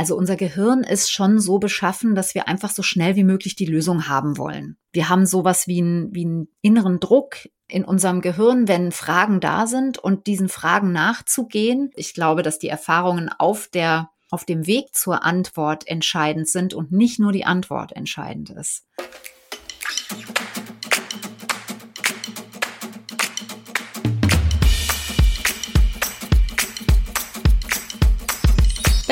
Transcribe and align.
Also 0.00 0.16
unser 0.16 0.36
Gehirn 0.36 0.82
ist 0.82 1.12
schon 1.12 1.40
so 1.40 1.58
beschaffen, 1.58 2.14
dass 2.14 2.34
wir 2.34 2.48
einfach 2.48 2.70
so 2.70 2.82
schnell 2.82 3.16
wie 3.16 3.22
möglich 3.22 3.54
die 3.54 3.66
Lösung 3.66 4.08
haben 4.08 4.38
wollen. 4.38 4.78
Wir 4.92 5.10
haben 5.10 5.26
sowas 5.26 5.68
wie, 5.68 5.82
ein, 5.82 6.08
wie 6.14 6.24
einen 6.24 6.48
inneren 6.62 7.00
Druck 7.00 7.50
in 7.68 7.84
unserem 7.84 8.22
Gehirn, 8.22 8.66
wenn 8.66 8.92
Fragen 8.92 9.40
da 9.40 9.66
sind 9.66 9.98
und 9.98 10.26
diesen 10.26 10.48
Fragen 10.48 10.92
nachzugehen. 10.92 11.90
Ich 11.96 12.14
glaube, 12.14 12.42
dass 12.42 12.58
die 12.58 12.68
Erfahrungen 12.68 13.28
auf 13.28 13.68
der 13.68 14.08
auf 14.30 14.46
dem 14.46 14.66
Weg 14.66 14.94
zur 14.94 15.22
Antwort 15.22 15.86
entscheidend 15.86 16.48
sind 16.48 16.72
und 16.72 16.92
nicht 16.92 17.18
nur 17.18 17.32
die 17.32 17.44
Antwort 17.44 17.92
entscheidend 17.92 18.48
ist. 18.48 18.86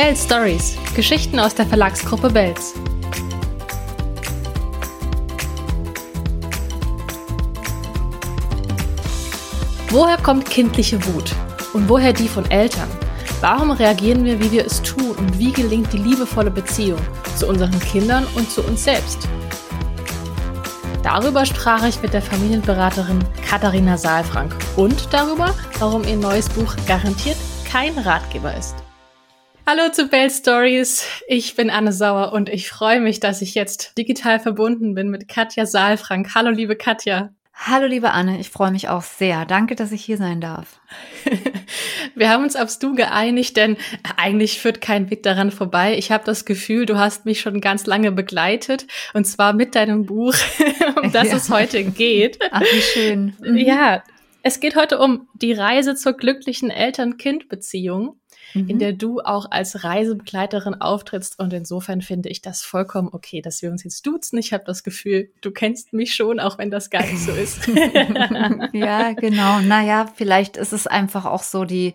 Bells 0.08 0.24
Stories, 0.24 0.78
Geschichten 0.96 1.38
aus 1.38 1.54
der 1.54 1.66
Verlagsgruppe 1.66 2.30
Bells. 2.30 2.72
Woher 9.90 10.16
kommt 10.16 10.48
kindliche 10.48 11.04
Wut? 11.04 11.34
Und 11.74 11.90
woher 11.90 12.14
die 12.14 12.26
von 12.26 12.50
Eltern? 12.50 12.88
Warum 13.42 13.70
reagieren 13.70 14.24
wir, 14.24 14.40
wie 14.40 14.50
wir 14.50 14.64
es 14.64 14.80
tun? 14.80 15.10
Und 15.10 15.38
wie 15.38 15.52
gelingt 15.52 15.92
die 15.92 15.98
liebevolle 15.98 16.50
Beziehung 16.50 17.00
zu 17.36 17.46
unseren 17.46 17.78
Kindern 17.78 18.26
und 18.34 18.50
zu 18.50 18.62
uns 18.62 18.84
selbst? 18.84 19.28
Darüber 21.02 21.44
sprach 21.44 21.86
ich 21.86 22.00
mit 22.00 22.14
der 22.14 22.22
Familienberaterin 22.22 23.18
Katharina 23.46 23.98
Saalfrank 23.98 24.56
und 24.74 25.12
darüber, 25.12 25.54
warum 25.78 26.04
ihr 26.04 26.16
neues 26.16 26.48
Buch 26.48 26.74
garantiert 26.86 27.36
kein 27.70 27.98
Ratgeber 27.98 28.56
ist. 28.56 28.87
Hallo 29.70 29.90
zu 29.92 30.06
Bell 30.06 30.30
Stories. 30.30 31.04
Ich 31.26 31.54
bin 31.54 31.68
Anne 31.68 31.92
Sauer 31.92 32.32
und 32.32 32.48
ich 32.48 32.70
freue 32.70 33.02
mich, 33.02 33.20
dass 33.20 33.42
ich 33.42 33.54
jetzt 33.54 33.98
digital 33.98 34.40
verbunden 34.40 34.94
bin 34.94 35.10
mit 35.10 35.28
Katja 35.28 35.66
Saalfrank. 35.66 36.34
Hallo, 36.34 36.48
liebe 36.48 36.74
Katja. 36.74 37.34
Hallo, 37.52 37.84
liebe 37.84 38.12
Anne. 38.12 38.40
Ich 38.40 38.48
freue 38.48 38.70
mich 38.70 38.88
auch 38.88 39.02
sehr. 39.02 39.44
Danke, 39.44 39.74
dass 39.74 39.92
ich 39.92 40.02
hier 40.02 40.16
sein 40.16 40.40
darf. 40.40 40.80
Wir 42.14 42.30
haben 42.30 42.44
uns 42.44 42.56
aufs 42.56 42.78
Du 42.78 42.94
geeinigt, 42.94 43.58
denn 43.58 43.76
eigentlich 44.16 44.58
führt 44.58 44.80
kein 44.80 45.10
Weg 45.10 45.22
daran 45.22 45.50
vorbei. 45.50 45.98
Ich 45.98 46.10
habe 46.10 46.24
das 46.24 46.46
Gefühl, 46.46 46.86
du 46.86 46.96
hast 46.96 47.26
mich 47.26 47.40
schon 47.42 47.60
ganz 47.60 47.84
lange 47.84 48.10
begleitet 48.10 48.86
und 49.12 49.26
zwar 49.26 49.52
mit 49.52 49.74
deinem 49.74 50.06
Buch, 50.06 50.34
um 51.02 51.12
das 51.12 51.28
ja. 51.28 51.36
es 51.36 51.50
heute 51.50 51.84
geht. 51.84 52.38
Ach, 52.52 52.62
wie 52.62 52.80
schön. 52.80 53.36
Mhm. 53.44 53.58
Ja, 53.58 54.02
es 54.42 54.60
geht 54.60 54.76
heute 54.76 54.98
um 54.98 55.28
die 55.34 55.52
Reise 55.52 55.94
zur 55.94 56.14
glücklichen 56.14 56.70
Eltern-Kind-Beziehung 56.70 58.18
mhm. 58.54 58.68
in 58.68 58.78
der 58.78 58.92
du 58.92 59.20
auch 59.20 59.50
als 59.50 59.84
Reisebegleiterin 59.84 60.74
auftrittst. 60.80 61.38
Und 61.38 61.52
insofern 61.52 62.02
finde 62.02 62.28
ich 62.28 62.42
das 62.42 62.62
vollkommen 62.62 63.08
okay, 63.12 63.40
dass 63.40 63.62
wir 63.62 63.70
uns 63.70 63.84
jetzt 63.84 64.06
duzen. 64.06 64.38
Ich 64.38 64.52
habe 64.52 64.64
das 64.64 64.82
Gefühl, 64.82 65.30
du 65.40 65.50
kennst 65.50 65.92
mich 65.92 66.14
schon, 66.14 66.40
auch 66.40 66.58
wenn 66.58 66.70
das 66.70 66.90
gar 66.90 67.02
nicht 67.02 67.20
so 67.20 67.32
ist. 67.32 67.66
ja, 68.72 69.12
genau. 69.12 69.60
Naja, 69.60 70.10
vielleicht 70.14 70.56
ist 70.56 70.72
es 70.72 70.86
einfach 70.86 71.24
auch 71.24 71.42
so 71.42 71.64
die, 71.64 71.94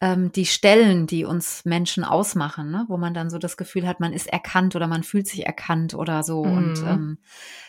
ähm, 0.00 0.30
die 0.32 0.46
Stellen, 0.46 1.06
die 1.06 1.24
uns 1.24 1.64
Menschen 1.64 2.04
ausmachen, 2.04 2.70
ne? 2.70 2.84
wo 2.88 2.98
man 2.98 3.14
dann 3.14 3.30
so 3.30 3.38
das 3.38 3.56
Gefühl 3.56 3.86
hat, 3.86 3.98
man 3.98 4.12
ist 4.12 4.26
erkannt 4.26 4.76
oder 4.76 4.86
man 4.86 5.02
fühlt 5.02 5.26
sich 5.26 5.46
erkannt 5.46 5.94
oder 5.94 6.22
so. 6.22 6.44
Mhm. 6.44 6.56
Und 6.56 6.82
ähm, 6.86 7.18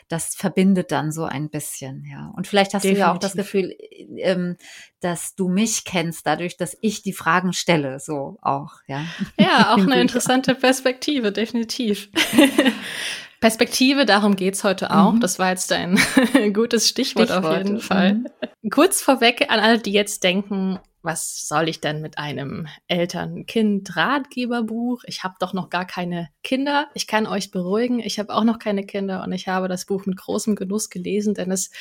das 0.10 0.36
verbindet 0.36 0.92
dann 0.92 1.12
so 1.12 1.24
ein 1.24 1.50
bisschen, 1.50 2.06
ja. 2.10 2.32
Und 2.36 2.48
vielleicht 2.48 2.74
hast 2.74 2.84
Definitiv. 2.84 3.04
du 3.04 3.08
ja 3.08 3.14
auch 3.14 3.18
das 3.18 3.34
Gefühl, 3.34 3.76
ähm, 4.18 4.58
dass 5.00 5.36
du 5.36 5.50
mich 5.50 5.86
kennst, 5.86 6.26
dadurch, 6.26 6.58
dass 6.58 6.78
ich 6.82 7.02
die 7.02 7.14
Fragen 7.14 7.54
stelle, 7.54 8.00
so 8.00 8.38
auch, 8.42 8.76
ja. 8.88 9.06
Ja, 9.38 9.74
auch 9.74 9.80
eine 9.80 10.02
interessante 10.02 10.56
Perspektive, 10.56 11.32
definitiv. 11.32 12.10
Perspektive, 13.40 14.06
darum 14.06 14.36
geht's 14.36 14.64
heute 14.64 14.92
auch. 14.92 15.14
Mhm. 15.14 15.20
Das 15.20 15.40
war 15.40 15.50
jetzt 15.52 15.72
ein 15.72 16.00
gutes 16.54 16.90
Stichwort, 16.90 17.30
Stichwort, 17.30 17.46
auf 17.46 17.58
jeden 17.58 17.80
Fall. 17.80 18.14
Mhm. 18.14 18.70
Kurz 18.70 19.02
vorweg 19.02 19.46
an 19.50 19.60
alle, 19.60 19.80
die 19.80 19.92
jetzt 19.92 20.24
denken, 20.24 20.80
was 21.08 21.48
soll 21.48 21.68
ich 21.70 21.82
denn 21.82 22.02
mit 22.02 22.20
einem 22.20 22.68
Eltern-Kind-Ratgeberbuch? 22.88 25.04
Ich 25.08 25.24
habe 25.24 25.36
doch 25.40 25.54
noch 25.54 25.70
gar 25.70 25.88
keine 25.88 26.30
Kinder. 26.44 26.90
Ich 26.94 27.08
kann 27.08 27.26
euch 27.26 27.50
beruhigen, 27.50 28.00
ich 28.00 28.20
habe 28.20 28.34
auch 28.34 28.44
noch 28.44 28.60
keine 28.60 28.86
Kinder 28.86 29.24
und 29.24 29.32
ich 29.32 29.48
habe 29.48 29.70
das 29.70 29.86
Buch 29.86 30.06
mit 30.06 30.18
großem 30.18 30.56
Genuss 30.56 30.90
gelesen, 30.90 31.34
denn 31.34 31.50
es 31.50 31.72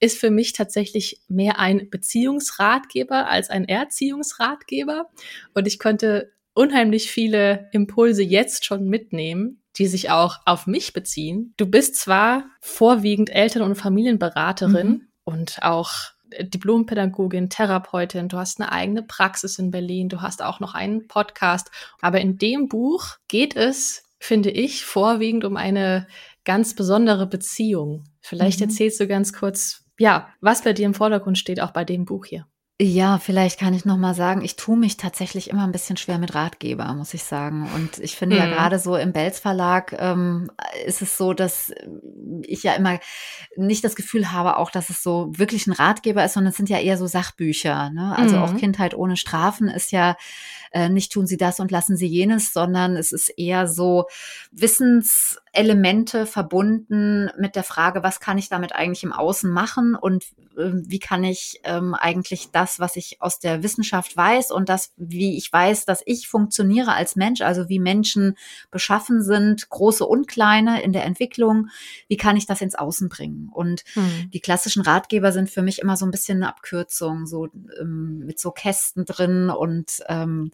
ist 0.00 0.18
für 0.18 0.30
mich 0.30 0.52
tatsächlich 0.52 1.22
mehr 1.28 1.58
ein 1.58 1.88
Beziehungsratgeber 1.90 3.28
als 3.28 3.50
ein 3.50 3.64
Erziehungsratgeber. 3.64 5.08
Und 5.54 5.66
ich 5.66 5.78
konnte 5.78 6.32
unheimlich 6.52 7.10
viele 7.10 7.68
Impulse 7.72 8.22
jetzt 8.22 8.64
schon 8.64 8.88
mitnehmen, 8.88 9.62
die 9.76 9.86
sich 9.86 10.10
auch 10.10 10.38
auf 10.44 10.66
mich 10.66 10.92
beziehen. 10.92 11.54
Du 11.56 11.66
bist 11.66 11.96
zwar 11.96 12.44
vorwiegend 12.60 13.30
Eltern- 13.30 13.62
und 13.62 13.74
Familienberaterin 13.74 14.88
mhm. 14.88 15.08
und 15.24 15.62
auch 15.62 16.13
Diplompädagogin, 16.40 17.50
Therapeutin, 17.50 18.28
du 18.28 18.38
hast 18.38 18.60
eine 18.60 18.72
eigene 18.72 19.02
Praxis 19.02 19.58
in 19.58 19.70
Berlin, 19.70 20.08
du 20.08 20.20
hast 20.22 20.42
auch 20.42 20.60
noch 20.60 20.74
einen 20.74 21.06
Podcast. 21.06 21.70
Aber 22.00 22.20
in 22.20 22.38
dem 22.38 22.68
Buch 22.68 23.16
geht 23.28 23.56
es, 23.56 24.04
finde 24.18 24.50
ich, 24.50 24.84
vorwiegend 24.84 25.44
um 25.44 25.56
eine 25.56 26.06
ganz 26.44 26.74
besondere 26.74 27.26
Beziehung. 27.26 28.04
Vielleicht 28.20 28.60
mhm. 28.60 28.66
erzählst 28.66 29.00
du 29.00 29.06
ganz 29.06 29.32
kurz, 29.32 29.84
ja, 29.98 30.28
was 30.40 30.62
bei 30.62 30.72
dir 30.72 30.86
im 30.86 30.94
Vordergrund 30.94 31.38
steht, 31.38 31.60
auch 31.60 31.72
bei 31.72 31.84
dem 31.84 32.04
Buch 32.04 32.26
hier. 32.26 32.46
Ja, 32.80 33.18
vielleicht 33.20 33.60
kann 33.60 33.72
ich 33.72 33.84
noch 33.84 33.96
mal 33.96 34.14
sagen, 34.14 34.42
ich 34.42 34.56
tue 34.56 34.76
mich 34.76 34.96
tatsächlich 34.96 35.48
immer 35.48 35.62
ein 35.62 35.70
bisschen 35.70 35.96
schwer 35.96 36.18
mit 36.18 36.34
Ratgeber, 36.34 36.92
muss 36.94 37.14
ich 37.14 37.22
sagen. 37.22 37.70
Und 37.72 37.98
ich 37.98 38.16
finde 38.16 38.34
mhm. 38.34 38.42
ja 38.42 38.48
gerade 38.48 38.80
so 38.80 38.96
im 38.96 39.12
Belz 39.12 39.38
Verlag 39.38 39.94
ähm, 39.96 40.50
ist 40.84 41.00
es 41.00 41.16
so, 41.16 41.34
dass 41.34 41.72
ich 42.42 42.64
ja 42.64 42.72
immer 42.72 42.98
nicht 43.54 43.84
das 43.84 43.94
Gefühl 43.94 44.32
habe, 44.32 44.56
auch 44.56 44.72
dass 44.72 44.90
es 44.90 45.04
so 45.04 45.30
wirklich 45.36 45.68
ein 45.68 45.72
Ratgeber 45.72 46.24
ist, 46.24 46.32
sondern 46.32 46.50
es 46.50 46.56
sind 46.56 46.68
ja 46.68 46.80
eher 46.80 46.98
so 46.98 47.06
Sachbücher. 47.06 47.90
Ne? 47.90 48.12
Also 48.18 48.38
mhm. 48.38 48.42
auch 48.42 48.56
Kindheit 48.56 48.94
ohne 48.94 49.16
Strafen 49.16 49.68
ist 49.68 49.92
ja 49.92 50.16
äh, 50.72 50.88
nicht 50.88 51.12
tun 51.12 51.28
Sie 51.28 51.36
das 51.36 51.60
und 51.60 51.70
lassen 51.70 51.96
Sie 51.96 52.08
jenes, 52.08 52.52
sondern 52.52 52.96
es 52.96 53.12
ist 53.12 53.28
eher 53.28 53.68
so 53.68 54.06
Wissenselemente 55.54 56.26
verbunden 56.26 57.30
mit 57.38 57.56
der 57.56 57.62
Frage, 57.62 58.02
was 58.02 58.20
kann 58.20 58.38
ich 58.38 58.48
damit 58.48 58.74
eigentlich 58.74 59.04
im 59.04 59.12
Außen 59.12 59.50
machen 59.50 59.94
und 59.94 60.24
äh, 60.56 60.70
wie 60.74 60.98
kann 60.98 61.24
ich 61.24 61.60
ähm, 61.64 61.94
eigentlich 61.94 62.50
das, 62.50 62.80
was 62.80 62.96
ich 62.96 63.20
aus 63.20 63.38
der 63.38 63.62
Wissenschaft 63.62 64.16
weiß 64.16 64.50
und 64.50 64.68
das, 64.68 64.92
wie 64.96 65.36
ich 65.36 65.52
weiß, 65.52 65.84
dass 65.84 66.02
ich 66.06 66.28
funktioniere 66.28 66.94
als 66.94 67.16
Mensch, 67.16 67.40
also 67.40 67.68
wie 67.68 67.78
Menschen 67.78 68.36
beschaffen 68.70 69.22
sind, 69.22 69.68
große 69.68 70.04
und 70.04 70.26
kleine 70.26 70.82
in 70.82 70.92
der 70.92 71.04
Entwicklung, 71.04 71.68
wie 72.08 72.16
kann 72.16 72.36
ich 72.36 72.46
das 72.46 72.60
ins 72.60 72.74
Außen 72.74 73.08
bringen? 73.08 73.48
Und 73.52 73.84
hm. 73.94 74.30
die 74.32 74.40
klassischen 74.40 74.82
Ratgeber 74.82 75.32
sind 75.32 75.50
für 75.50 75.62
mich 75.62 75.80
immer 75.80 75.96
so 75.96 76.04
ein 76.04 76.10
bisschen 76.10 76.38
eine 76.38 76.48
Abkürzung, 76.48 77.26
so 77.26 77.48
ähm, 77.80 78.24
mit 78.26 78.38
so 78.40 78.50
Kästen 78.50 79.04
drin 79.04 79.50
und 79.50 80.02
ähm, 80.08 80.50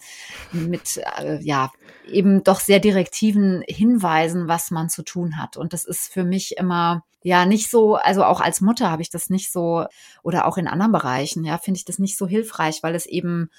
mit, 0.53 1.01
äh, 1.19 1.41
ja, 1.43 1.71
eben 2.09 2.43
doch 2.45 2.61
sehr 2.61 2.81
direktiven 2.81 3.63
Hinweisen, 3.67 4.49
was 4.49 4.71
man 4.71 4.90
zu 4.91 5.03
tun 5.03 5.39
hat. 5.39 5.57
Und 5.57 5.73
das 5.73 5.85
ist 5.85 6.13
für 6.13 6.25
mich 6.25 6.57
immer, 6.59 7.05
ja, 7.23 7.47
nicht 7.47 7.71
so, 7.71 7.97
also 7.97 8.25
auch 8.25 8.41
als 8.41 8.61
Mutter 8.61 8.91
habe 8.91 9.03
ich 9.03 9.11
das 9.11 9.31
nicht 9.31 9.51
so, 9.53 9.87
oder 10.23 10.47
auch 10.47 10.59
in 10.59 10.69
anderen 10.69 10.93
Bereichen, 10.93 11.45
ja, 11.45 11.59
finde 11.59 11.79
ich 11.79 11.85
das 11.85 11.99
nicht 11.99 12.19
so 12.19 12.27
hilfreich, 12.27 12.83
weil 12.83 12.95
es 12.95 13.07
eben 13.07 13.51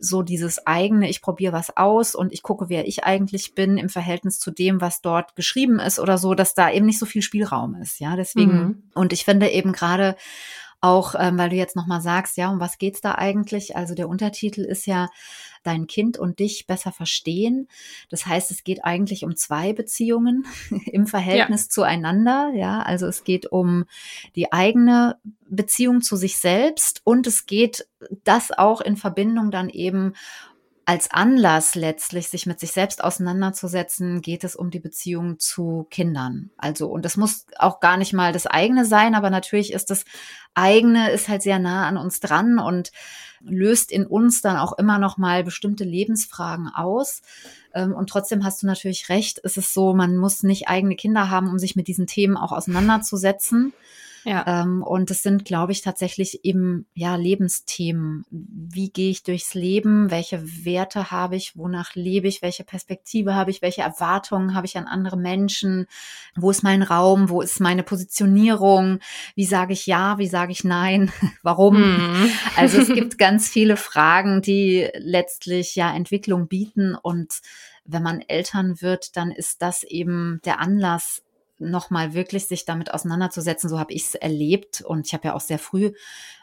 so 0.00 0.22
dieses 0.22 0.66
eigene, 0.66 1.08
ich 1.08 1.22
probiere 1.22 1.52
was 1.52 1.76
aus 1.76 2.14
und 2.14 2.32
ich 2.32 2.42
gucke, 2.42 2.68
wer 2.68 2.86
ich 2.86 3.04
eigentlich 3.04 3.54
bin 3.54 3.78
im 3.78 3.88
Verhältnis 3.88 4.38
zu 4.38 4.50
dem, 4.50 4.80
was 4.80 5.00
dort 5.00 5.34
geschrieben 5.34 5.80
ist 5.80 5.98
oder 5.98 6.18
so, 6.18 6.34
dass 6.34 6.54
da 6.54 6.70
eben 6.70 6.86
nicht 6.86 6.98
so 6.98 7.06
viel 7.06 7.22
Spielraum 7.22 7.74
ist. 7.74 7.98
Ja, 7.98 8.16
deswegen, 8.16 8.52
mhm. 8.52 8.82
und 8.94 9.12
ich 9.12 9.24
finde 9.24 9.48
eben 9.50 9.72
gerade 9.72 10.16
auch, 10.80 11.14
ähm, 11.18 11.38
weil 11.38 11.50
du 11.50 11.56
jetzt 11.56 11.76
nochmal 11.76 12.00
sagst, 12.00 12.36
ja, 12.36 12.50
um 12.50 12.60
was 12.60 12.78
geht's 12.78 13.00
da 13.00 13.16
eigentlich? 13.16 13.76
Also 13.76 13.94
der 13.94 14.08
Untertitel 14.08 14.60
ist 14.60 14.86
ja 14.86 15.08
dein 15.62 15.86
Kind 15.86 16.18
und 16.18 16.38
dich 16.38 16.66
besser 16.66 16.92
verstehen. 16.92 17.68
Das 18.08 18.26
heißt, 18.26 18.50
es 18.50 18.64
geht 18.64 18.84
eigentlich 18.84 19.24
um 19.24 19.36
zwei 19.36 19.72
Beziehungen 19.72 20.46
im 20.86 21.06
Verhältnis 21.06 21.64
ja. 21.64 21.70
zueinander. 21.70 22.52
Ja, 22.54 22.82
also 22.82 23.06
es 23.06 23.24
geht 23.24 23.46
um 23.46 23.84
die 24.36 24.52
eigene 24.52 25.16
Beziehung 25.48 26.02
zu 26.02 26.16
sich 26.16 26.36
selbst 26.36 27.00
und 27.04 27.26
es 27.26 27.46
geht 27.46 27.86
das 28.24 28.50
auch 28.52 28.80
in 28.80 28.96
Verbindung 28.96 29.50
dann 29.50 29.68
eben 29.68 30.14
als 30.88 31.10
Anlass 31.10 31.74
letztlich, 31.74 32.30
sich 32.30 32.46
mit 32.46 32.58
sich 32.58 32.72
selbst 32.72 33.04
auseinanderzusetzen, 33.04 34.22
geht 34.22 34.42
es 34.42 34.56
um 34.56 34.70
die 34.70 34.80
Beziehung 34.80 35.38
zu 35.38 35.86
Kindern. 35.90 36.48
Also, 36.56 36.88
und 36.88 37.04
das 37.04 37.18
muss 37.18 37.44
auch 37.58 37.80
gar 37.80 37.98
nicht 37.98 38.14
mal 38.14 38.32
das 38.32 38.46
eigene 38.46 38.86
sein, 38.86 39.14
aber 39.14 39.28
natürlich 39.28 39.74
ist 39.74 39.90
das 39.90 40.06
eigene, 40.54 41.10
ist 41.10 41.28
halt 41.28 41.42
sehr 41.42 41.58
nah 41.58 41.86
an 41.86 41.98
uns 41.98 42.20
dran 42.20 42.58
und 42.58 42.90
löst 43.40 43.92
in 43.92 44.06
uns 44.06 44.40
dann 44.40 44.56
auch 44.56 44.78
immer 44.78 44.98
noch 44.98 45.18
mal 45.18 45.44
bestimmte 45.44 45.84
Lebensfragen 45.84 46.68
aus. 46.68 47.20
Ähm, 47.74 47.92
und 47.92 48.08
trotzdem 48.08 48.42
hast 48.42 48.62
du 48.62 48.66
natürlich 48.66 49.10
recht, 49.10 49.42
es 49.44 49.58
ist 49.58 49.74
so, 49.74 49.92
man 49.92 50.16
muss 50.16 50.42
nicht 50.42 50.68
eigene 50.68 50.96
Kinder 50.96 51.28
haben, 51.28 51.50
um 51.50 51.58
sich 51.58 51.76
mit 51.76 51.86
diesen 51.86 52.06
Themen 52.06 52.38
auch 52.38 52.52
auseinanderzusetzen. 52.52 53.74
Ja. 54.28 54.44
Ähm, 54.46 54.82
und 54.82 55.10
es 55.10 55.22
sind, 55.22 55.46
glaube 55.46 55.72
ich, 55.72 55.80
tatsächlich 55.80 56.44
eben 56.44 56.86
ja 56.92 57.16
Lebensthemen. 57.16 58.26
Wie 58.30 58.90
gehe 58.90 59.10
ich 59.10 59.22
durchs 59.22 59.54
Leben? 59.54 60.10
Welche 60.10 60.42
Werte 60.64 61.10
habe 61.10 61.36
ich? 61.36 61.56
Wonach 61.56 61.94
lebe 61.94 62.28
ich? 62.28 62.42
Welche 62.42 62.62
Perspektive 62.62 63.34
habe 63.34 63.50
ich? 63.50 63.62
Welche 63.62 63.80
Erwartungen 63.80 64.54
habe 64.54 64.66
ich 64.66 64.76
an 64.76 64.84
andere 64.84 65.16
Menschen? 65.16 65.86
Wo 66.36 66.50
ist 66.50 66.62
mein 66.62 66.82
Raum? 66.82 67.30
Wo 67.30 67.40
ist 67.40 67.58
meine 67.58 67.82
Positionierung? 67.82 68.98
Wie 69.34 69.46
sage 69.46 69.72
ich 69.72 69.86
ja? 69.86 70.18
Wie 70.18 70.28
sage 70.28 70.52
ich 70.52 70.62
nein? 70.62 71.10
Warum? 71.42 71.80
Mhm. 71.80 72.30
Also 72.56 72.82
es 72.82 72.88
gibt 72.88 73.16
ganz 73.18 73.48
viele 73.48 73.78
Fragen, 73.78 74.42
die 74.42 74.90
letztlich 74.98 75.74
ja 75.74 75.94
Entwicklung 75.94 76.48
bieten 76.48 76.94
und 76.94 77.40
wenn 77.88 78.02
man 78.02 78.20
Eltern 78.20 78.82
wird, 78.82 79.16
dann 79.16 79.30
ist 79.30 79.62
das 79.62 79.82
eben 79.82 80.40
der 80.44 80.60
Anlass, 80.60 81.22
nochmal 81.58 82.14
wirklich 82.14 82.46
sich 82.46 82.64
damit 82.64 82.92
auseinanderzusetzen. 82.92 83.68
So 83.68 83.78
habe 83.78 83.92
ich 83.92 84.04
es 84.04 84.14
erlebt 84.14 84.80
und 84.80 85.06
ich 85.06 85.14
habe 85.14 85.28
ja 85.28 85.34
auch 85.34 85.40
sehr 85.40 85.58
früh 85.58 85.92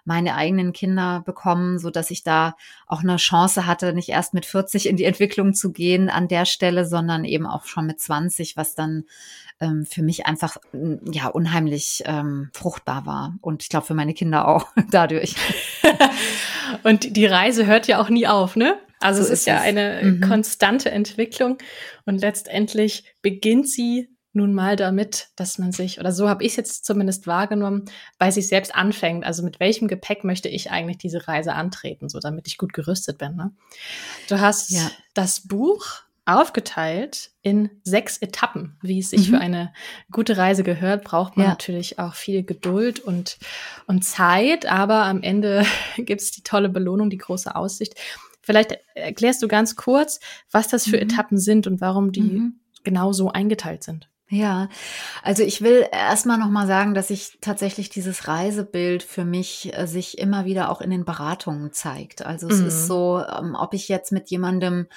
meine 0.05 0.35
eigenen 0.35 0.71
Kinder 0.71 1.23
bekommen, 1.25 1.79
so 1.79 1.89
dass 1.89 2.11
ich 2.11 2.23
da 2.23 2.55
auch 2.85 3.01
eine 3.01 3.17
Chance 3.17 3.65
hatte, 3.65 3.91
nicht 3.93 4.09
erst 4.09 4.33
mit 4.35 4.45
40 4.45 4.87
in 4.87 4.97
die 4.97 5.03
Entwicklung 5.03 5.53
zu 5.53 5.71
gehen 5.73 6.09
an 6.09 6.27
der 6.27 6.45
Stelle, 6.45 6.85
sondern 6.85 7.25
eben 7.25 7.47
auch 7.47 7.65
schon 7.65 7.87
mit 7.87 7.99
20, 7.99 8.55
was 8.55 8.75
dann 8.75 9.05
ähm, 9.59 9.85
für 9.85 10.03
mich 10.03 10.27
einfach 10.27 10.57
ja 11.11 11.27
unheimlich 11.27 12.03
ähm, 12.05 12.49
fruchtbar 12.53 13.05
war 13.05 13.35
und 13.41 13.63
ich 13.63 13.69
glaube 13.69 13.87
für 13.87 13.95
meine 13.95 14.13
Kinder 14.13 14.47
auch 14.47 14.67
dadurch. 14.91 15.35
und 16.83 17.17
die 17.17 17.25
Reise 17.25 17.65
hört 17.65 17.87
ja 17.87 17.99
auch 17.99 18.09
nie 18.09 18.27
auf, 18.27 18.55
ne? 18.55 18.77
Also 18.99 19.21
so 19.21 19.27
es 19.27 19.33
ist, 19.33 19.39
ist 19.39 19.47
ja 19.47 19.59
eine 19.59 20.01
mhm. 20.03 20.21
konstante 20.21 20.91
Entwicklung 20.91 21.57
und 22.05 22.21
letztendlich 22.21 23.05
beginnt 23.21 23.69
sie 23.69 24.14
nun 24.35 24.53
mal 24.53 24.75
damit, 24.75 25.29
dass 25.35 25.57
man 25.57 25.71
sich, 25.71 25.99
oder 25.99 26.11
so 26.11 26.29
habe 26.29 26.43
ich 26.43 26.51
es 26.51 26.55
jetzt 26.57 26.85
zumindest 26.85 27.27
wahrgenommen, 27.27 27.85
bei 28.17 28.31
sich 28.31 28.47
selbst 28.47 28.75
anfängt. 28.75 29.25
Also 29.25 29.43
mit 29.43 29.59
welchem 29.59 29.87
Gepäck 29.87 30.23
möchte 30.23 30.49
ich 30.49 30.71
eigentlich 30.71 30.97
diese 30.97 31.27
Reise 31.27 31.53
antreten, 31.53 32.09
so 32.09 32.19
damit 32.19 32.47
ich 32.47 32.57
gut 32.57 32.73
gerüstet 32.73 33.17
bin. 33.17 33.35
Ne? 33.35 33.51
Du 34.27 34.39
hast 34.39 34.71
ja. 34.71 34.91
das 35.13 35.47
Buch 35.47 36.05
aufgeteilt 36.25 37.31
in 37.43 37.69
sechs 37.83 38.17
Etappen. 38.17 38.77
Wie 38.81 38.99
es 38.99 39.11
sich 39.11 39.29
mhm. 39.29 39.35
für 39.35 39.39
eine 39.39 39.73
gute 40.11 40.37
Reise 40.37 40.63
gehört, 40.63 41.03
braucht 41.03 41.37
man 41.37 41.45
ja. 41.45 41.51
natürlich 41.51 41.99
auch 41.99 42.15
viel 42.15 42.43
Geduld 42.43 42.99
und, 42.99 43.37
und 43.85 44.03
Zeit, 44.03 44.65
aber 44.65 45.03
am 45.03 45.21
Ende 45.21 45.65
gibt 45.97 46.21
es 46.21 46.31
die 46.31 46.43
tolle 46.43 46.69
Belohnung, 46.69 47.09
die 47.09 47.17
große 47.17 47.55
Aussicht. 47.55 47.95
Vielleicht 48.41 48.77
erklärst 48.95 49.41
du 49.41 49.47
ganz 49.47 49.75
kurz, 49.75 50.19
was 50.51 50.67
das 50.67 50.85
für 50.85 50.97
mhm. 50.97 51.03
Etappen 51.03 51.37
sind 51.37 51.67
und 51.67 51.79
warum 51.79 52.11
die 52.11 52.21
mhm. 52.21 52.59
genau 52.83 53.13
so 53.13 53.31
eingeteilt 53.31 53.83
sind. 53.83 54.09
Ja, 54.27 54.69
also 55.21 55.43
ich 55.43 55.61
will 55.61 55.85
erstmal 55.91 56.39
nochmal 56.39 56.65
sagen, 56.65 56.95
dass 56.95 57.11
ich 57.11 57.37
tatsächlich 57.41 57.89
dieses 57.89 58.27
Reisebild 58.27 59.03
für 59.03 59.23
mich 59.23 59.71
äh, 59.77 59.85
sich 59.85 60.17
immer 60.17 60.45
wieder 60.45 60.71
auch 60.71 60.81
in 60.81 60.89
den 60.89 61.05
Beratungen 61.05 61.71
zeigt. 61.73 62.25
Also 62.25 62.47
es 62.47 62.59
mhm. 62.59 62.67
ist 62.67 62.87
so, 62.87 63.21
ähm, 63.23 63.55
ob 63.55 63.75
ich 63.75 63.87
jetzt 63.87 64.11
mit 64.11 64.31
jemandem 64.31 64.87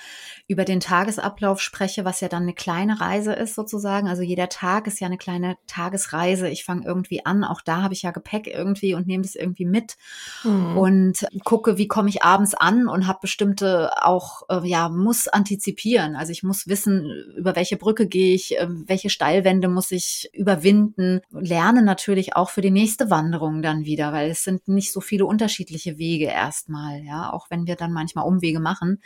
über 0.47 0.65
den 0.65 0.81
Tagesablauf 0.81 1.61
spreche, 1.61 2.07
was 2.07 2.23
ja 2.23 2.29
dann 2.29 2.45
eine 2.45 2.55
kleine 2.55 3.03
Reise 3.03 3.35
ist 3.35 3.55
sozusagen. 3.55 4.09
Also 4.09 4.23
jeder 4.23 4.49
Tag 4.49 4.87
ist 4.87 4.99
ja 4.99 5.07
eine 5.07 5.19
kleine 5.19 5.59
Tagesreise. 5.67 6.49
Ich 6.49 6.65
fange 6.65 6.87
irgendwie 6.87 7.27
an, 7.27 7.45
auch 7.45 7.61
da 7.61 7.83
habe 7.83 7.93
ich 7.93 8.01
ja 8.01 8.13
Gepäck 8.13 8.47
irgendwie 8.47 8.95
und 8.95 9.07
nehme 9.07 9.25
das 9.25 9.35
irgendwie 9.35 9.67
mit 9.67 9.99
mhm. 10.43 10.79
und 10.79 11.27
gucke, 11.45 11.77
wie 11.77 11.87
komme 11.87 12.09
ich 12.09 12.23
abends 12.23 12.55
an 12.55 12.89
und 12.89 13.07
habe 13.07 13.19
bestimmte 13.21 13.91
auch, 14.03 14.45
äh, 14.49 14.67
ja, 14.67 14.89
muss 14.89 15.29
antizipieren. 15.29 16.17
Also 16.17 16.33
ich 16.33 16.43
muss 16.43 16.67
wissen, 16.67 17.05
über 17.37 17.55
welche 17.57 17.77
Brücke 17.77 18.07
gehe 18.07 18.35
ich, 18.35 18.59
äh, 18.59 18.67
welche 18.71 19.11
Steilwände 19.19 19.67
muss 19.67 19.91
ich 19.91 20.31
überwinden. 20.33 21.23
Lerne 21.33 21.83
natürlich 21.83 22.37
auch 22.37 22.51
für 22.51 22.61
die 22.61 22.71
nächste 22.71 23.11
Wanderung 23.11 23.63
dann 23.63 23.85
wieder, 23.85 24.13
weil 24.13 24.31
es 24.31 24.45
sind 24.45 24.69
nicht 24.69 24.93
so 24.93 25.01
viele 25.01 25.27
unterschiedliche 25.27 25.99
Wege 25.99 26.27
erstmal, 26.27 27.03
ja, 27.03 27.33
auch 27.33 27.51
wenn 27.51 27.67
wir 27.67 27.75
dann 27.75 27.93
manchmal 27.93 28.27
Umwege 28.27 28.61
machen. 28.61 29.03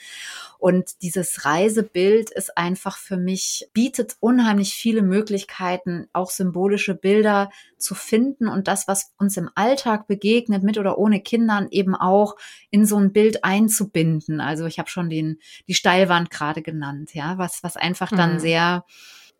Und 0.59 1.01
dieses 1.01 1.47
Reisebild 1.47 2.29
ist 2.29 2.59
einfach 2.59 2.99
für 2.99 3.17
mich, 3.17 3.71
bietet 3.73 4.17
unheimlich 4.21 4.75
viele 4.75 5.01
Möglichkeiten, 5.01 6.09
auch 6.13 6.29
symbolische 6.29 6.95
Bilder 6.95 7.49
zu 7.79 7.95
finden 7.95 8.49
und 8.49 8.69
das, 8.69 8.87
was 8.89 9.15
uns 9.17 9.39
im 9.39 9.49
Alltag 9.55 10.07
begegnet, 10.09 10.63
mit 10.63 10.77
oder 10.77 10.99
ohne 10.99 11.23
Kindern, 11.23 11.69
eben 11.71 11.95
auch 11.95 12.37
in 12.69 12.85
so 12.85 12.99
ein 12.99 13.15
Bild 13.15 13.45
einzubinden. 13.45 14.43
Also 14.43 14.67
ich 14.67 14.79
habe 14.79 14.91
schon 14.91 15.09
den, 15.09 15.39
die 15.69 15.75
Steilwand 15.75 16.31
gerade 16.31 16.61
genannt, 16.61 17.15
ja, 17.15 17.39
was, 17.39 17.63
was 17.63 17.79
einfach 17.79 18.11
dann 18.11 18.35
mhm. 18.35 18.41
sehr 18.41 18.85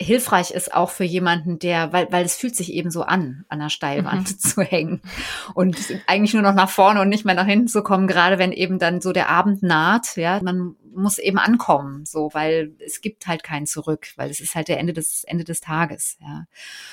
hilfreich 0.03 0.51
ist 0.51 0.75
auch 0.75 0.91
für 0.91 1.05
jemanden, 1.05 1.59
der, 1.59 1.93
weil, 1.93 2.09
weil 2.11 2.25
es 2.25 2.37
fühlt 2.37 2.57
sich 2.57 2.73
eben 2.73 2.91
so 2.91 3.03
an, 3.03 3.45
an 3.49 3.61
der 3.61 3.69
Steilwand 3.69 4.31
mhm. 4.31 4.39
zu 4.39 4.63
hängen 4.63 5.03
und 5.55 5.77
eigentlich 6.07 6.35
nur 6.35 6.43
noch 6.43 6.55
nach 6.55 6.71
vorne 6.71 7.01
und 7.01 7.09
nicht 7.09 7.25
mehr 7.25 7.35
nach 7.35 7.47
hinten 7.47 7.69
zu 7.69 7.83
kommen, 7.83 8.07
gerade 8.07 8.39
wenn 8.39 8.53
eben 8.53 8.79
dann 8.79 9.01
so 9.01 9.13
der 9.13 9.29
Abend 9.29 9.63
naht, 9.63 10.17
ja, 10.17 10.41
man 10.43 10.77
muss 10.95 11.19
eben 11.19 11.39
ankommen, 11.39 12.05
so, 12.05 12.31
weil 12.33 12.75
es 12.85 13.01
gibt 13.01 13.27
halt 13.27 13.43
kein 13.43 13.67
Zurück, 13.67 14.09
weil 14.17 14.31
es 14.31 14.41
ist 14.41 14.55
halt 14.55 14.69
der 14.69 14.79
Ende 14.79 14.93
des, 14.93 15.25
Ende 15.25 15.45
des 15.45 15.61
Tages, 15.61 16.17
ja. 16.21 16.47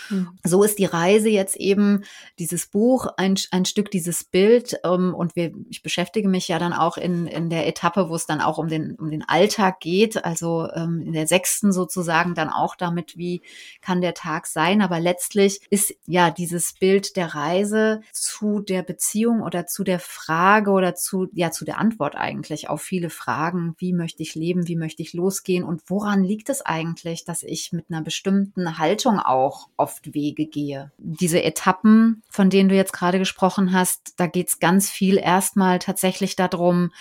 Mhm. 0.10 0.30
So 0.44 0.63
ist 0.63 0.80
die 0.80 0.86
Reise 0.86 1.30
jetzt 1.30 1.56
eben, 1.56 2.04
dieses 2.38 2.68
Buch, 2.68 3.07
ein, 3.18 3.36
ein 3.51 3.66
Stück 3.66 3.92
dieses 3.92 4.24
Bild, 4.24 4.80
ähm, 4.84 5.13
und 5.13 5.36
wir, 5.36 5.51
ich 5.69 5.84
beschäftige 5.84 6.28
mich 6.28 6.48
ja 6.48 6.60
dann 6.60 6.74
auch 6.74 6.98
in, 6.98 7.28
in 7.28 7.50
der 7.50 7.68
Etappe, 7.68 8.10
wo 8.10 8.16
es 8.16 8.25
dann 8.25 8.42
auch 8.42 8.57
um 8.57 8.68
den, 8.68 8.96
um 8.96 9.10
den 9.10 9.28
Alltag 9.28 9.80
geht, 9.80 10.24
also 10.24 10.69
ähm, 10.74 11.02
in 11.02 11.13
der 11.13 11.28
sechsten 11.28 11.72
sozusagen 11.72 12.36
dann 12.36 12.50
auch 12.50 12.75
damit, 12.75 13.18
wie 13.18 13.42
kann 13.81 14.02
der 14.02 14.13
Tag 14.13 14.48
sein, 14.48 14.81
aber 14.81 15.00
letztlich 15.00 15.62
ist 15.69 15.94
ja 16.06 16.31
dieses 16.31 16.74
Bild 16.74 17.16
der 17.16 17.36
Reise 17.36 18.02
zu 18.12 18.60
der 18.60 18.84
Beziehung 18.84 19.42
oder 19.42 19.68
zu 19.68 19.84
der 19.84 20.00
Frage 20.00 20.72
oder 20.72 20.95
zu, 20.95 21.28
ja, 21.34 21.52
zu 21.52 21.66
der 21.66 21.78
Antwort 21.78 22.16
eigentlich 22.16 22.69
auf 22.69 22.81
viele 22.81 23.10
Fragen, 23.10 23.75
wie 23.78 23.89
wie 23.90 23.94
möchte 23.94 24.22
ich 24.22 24.36
leben, 24.36 24.68
wie 24.68 24.76
möchte 24.76 25.02
ich 25.02 25.14
losgehen 25.14 25.64
und 25.64 25.82
woran 25.88 26.24
liegt 26.24 26.50
es 26.50 26.62
eigentlich, 26.62 27.26
dass 27.26 27.42
ich 27.42 27.72
mit 27.72 27.86
einer 27.90 28.04
bestimmten 28.04 28.78
Haltung 28.78 29.18
auch 29.18 29.68
oft 29.78 30.14
Wege 30.14 30.46
gehe. 30.46 30.92
Diese 31.00 31.42
Etappen, 31.42 32.22
von 32.30 32.52
denen 32.52 32.70
du 32.70 32.76
jetzt 32.76 32.94
gerade 32.94 33.18
gesprochen 33.18 33.74
hast, 33.74 34.14
da 34.18 34.28
geht 34.28 34.50
es 34.50 34.60
ganz 34.60 34.92
viel 34.92 35.18
erstmal 35.18 35.80
tatsächlich 35.80 36.36
darum, 36.36 36.92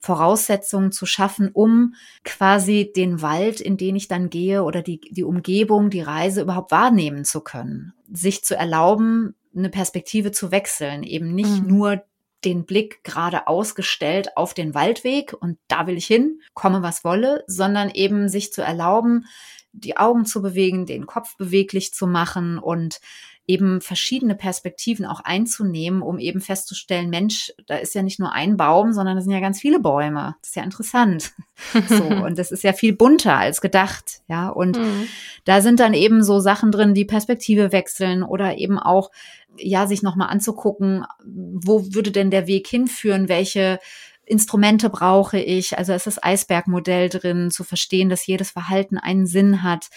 Voraussetzungen 0.00 0.90
zu 0.90 1.06
schaffen, 1.06 1.50
um 1.52 1.94
quasi 2.24 2.92
den 2.96 3.22
Wald, 3.22 3.60
in 3.60 3.76
den 3.76 3.94
ich 3.94 4.08
dann 4.08 4.30
gehe 4.30 4.64
oder 4.64 4.82
die, 4.82 5.00
die 5.00 5.22
Umgebung, 5.22 5.90
die 5.90 6.00
Reise 6.00 6.42
überhaupt 6.42 6.72
wahrnehmen 6.72 7.24
zu 7.24 7.40
können. 7.40 7.92
Sich 8.12 8.42
zu 8.42 8.56
erlauben, 8.56 9.36
eine 9.56 9.70
Perspektive 9.70 10.32
zu 10.32 10.50
wechseln, 10.50 11.04
eben 11.04 11.36
nicht 11.36 11.62
mhm. 11.62 11.68
nur 11.68 12.02
den 12.44 12.64
Blick 12.64 13.04
gerade 13.04 13.46
ausgestellt 13.46 14.36
auf 14.36 14.54
den 14.54 14.74
Waldweg 14.74 15.32
und 15.32 15.58
da 15.68 15.86
will 15.86 15.96
ich 15.96 16.06
hin, 16.06 16.40
komme 16.54 16.82
was 16.82 17.04
wolle, 17.04 17.44
sondern 17.46 17.90
eben 17.90 18.28
sich 18.28 18.52
zu 18.52 18.62
erlauben, 18.62 19.26
die 19.72 19.96
Augen 19.96 20.26
zu 20.26 20.42
bewegen, 20.42 20.86
den 20.86 21.06
Kopf 21.06 21.36
beweglich 21.36 21.94
zu 21.94 22.06
machen 22.06 22.58
und 22.58 23.00
eben 23.46 23.80
verschiedene 23.80 24.36
Perspektiven 24.36 25.04
auch 25.04 25.20
einzunehmen, 25.20 26.00
um 26.00 26.18
eben 26.18 26.40
festzustellen, 26.40 27.10
Mensch, 27.10 27.52
da 27.66 27.76
ist 27.76 27.94
ja 27.94 28.02
nicht 28.02 28.20
nur 28.20 28.32
ein 28.32 28.56
Baum, 28.56 28.92
sondern 28.92 29.16
da 29.16 29.22
sind 29.22 29.32
ja 29.32 29.40
ganz 29.40 29.60
viele 29.60 29.80
Bäume. 29.80 30.36
Das 30.40 30.50
ist 30.50 30.56
ja 30.56 30.62
interessant. 30.62 31.32
so, 31.88 32.04
und 32.04 32.38
das 32.38 32.52
ist 32.52 32.62
ja 32.62 32.72
viel 32.72 32.94
bunter 32.94 33.36
als 33.36 33.60
gedacht, 33.60 34.20
ja. 34.28 34.48
Und 34.48 34.78
mhm. 34.78 35.08
da 35.44 35.60
sind 35.60 35.80
dann 35.80 35.92
eben 35.92 36.22
so 36.22 36.38
Sachen 36.38 36.70
drin, 36.70 36.94
die 36.94 37.04
Perspektive 37.04 37.72
wechseln 37.72 38.22
oder 38.22 38.58
eben 38.58 38.78
auch 38.78 39.10
ja, 39.56 39.86
sich 39.86 40.02
nochmal 40.02 40.30
anzugucken, 40.30 41.04
wo 41.24 41.94
würde 41.94 42.10
denn 42.10 42.30
der 42.30 42.46
Weg 42.46 42.66
hinführen, 42.66 43.28
welche 43.28 43.78
Instrumente 44.24 44.88
brauche 44.88 45.38
ich, 45.38 45.76
also 45.78 45.92
ist 45.92 46.06
das 46.06 46.22
Eisbergmodell 46.22 47.08
drin, 47.08 47.50
zu 47.50 47.64
verstehen, 47.64 48.08
dass 48.08 48.26
jedes 48.26 48.50
Verhalten 48.50 48.96
einen 48.96 49.26
Sinn 49.26 49.62
hat. 49.62 49.88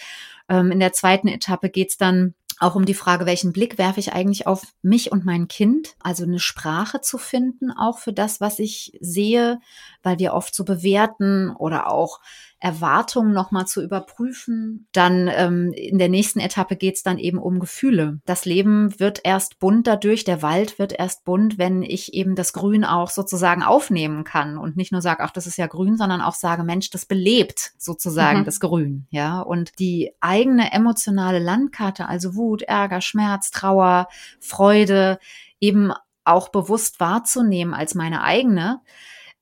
Ähm, 0.48 0.70
in 0.72 0.80
der 0.80 0.92
zweiten 0.92 1.28
Etappe 1.28 1.70
geht's 1.70 1.96
dann 1.96 2.34
auch 2.58 2.74
um 2.74 2.86
die 2.86 2.94
Frage, 2.94 3.26
welchen 3.26 3.52
Blick 3.52 3.76
werfe 3.76 4.00
ich 4.00 4.12
eigentlich 4.14 4.46
auf 4.46 4.62
mich 4.82 5.12
und 5.12 5.24
mein 5.24 5.46
Kind? 5.46 5.94
Also 6.00 6.24
eine 6.24 6.38
Sprache 6.38 7.02
zu 7.02 7.18
finden, 7.18 7.70
auch 7.70 7.98
für 7.98 8.12
das, 8.12 8.40
was 8.40 8.58
ich 8.58 8.96
sehe, 9.00 9.60
weil 10.02 10.18
wir 10.18 10.32
oft 10.32 10.54
so 10.54 10.64
bewerten 10.64 11.50
oder 11.50 11.90
auch 11.90 12.20
Erwartungen 12.58 13.32
nochmal 13.32 13.66
zu 13.66 13.82
überprüfen. 13.82 14.88
Dann 14.92 15.28
ähm, 15.30 15.72
in 15.74 15.98
der 15.98 16.08
nächsten 16.08 16.40
Etappe 16.40 16.76
geht 16.76 16.96
es 16.96 17.02
dann 17.02 17.18
eben 17.18 17.38
um 17.38 17.60
Gefühle. 17.60 18.20
Das 18.24 18.46
Leben 18.46 18.98
wird 18.98 19.20
erst 19.24 19.58
bunt 19.58 19.86
dadurch, 19.86 20.24
der 20.24 20.42
Wald 20.42 20.78
wird 20.78 20.98
erst 20.98 21.24
bunt, 21.24 21.58
wenn 21.58 21.82
ich 21.82 22.14
eben 22.14 22.34
das 22.34 22.54
Grün 22.54 22.84
auch 22.84 23.10
sozusagen 23.10 23.62
aufnehmen 23.62 24.24
kann 24.24 24.56
und 24.56 24.76
nicht 24.76 24.90
nur 24.90 25.02
sage, 25.02 25.22
ach, 25.22 25.32
das 25.32 25.46
ist 25.46 25.58
ja 25.58 25.66
grün, 25.66 25.96
sondern 25.98 26.22
auch 26.22 26.34
sage, 26.34 26.64
Mensch, 26.64 26.88
das 26.90 27.04
belebt 27.04 27.72
sozusagen 27.76 28.40
mhm. 28.40 28.44
das 28.44 28.58
Grün, 28.60 29.06
ja. 29.10 29.40
Und 29.40 29.78
die 29.78 30.12
eigene 30.20 30.72
emotionale 30.72 31.38
Landkarte, 31.38 32.08
also 32.08 32.34
Wut, 32.36 32.62
Ärger, 32.62 33.02
Schmerz, 33.02 33.50
Trauer, 33.50 34.08
Freude, 34.40 35.18
eben 35.60 35.92
auch 36.24 36.48
bewusst 36.48 37.00
wahrzunehmen 37.00 37.74
als 37.74 37.94
meine 37.94 38.22
eigene, 38.22 38.80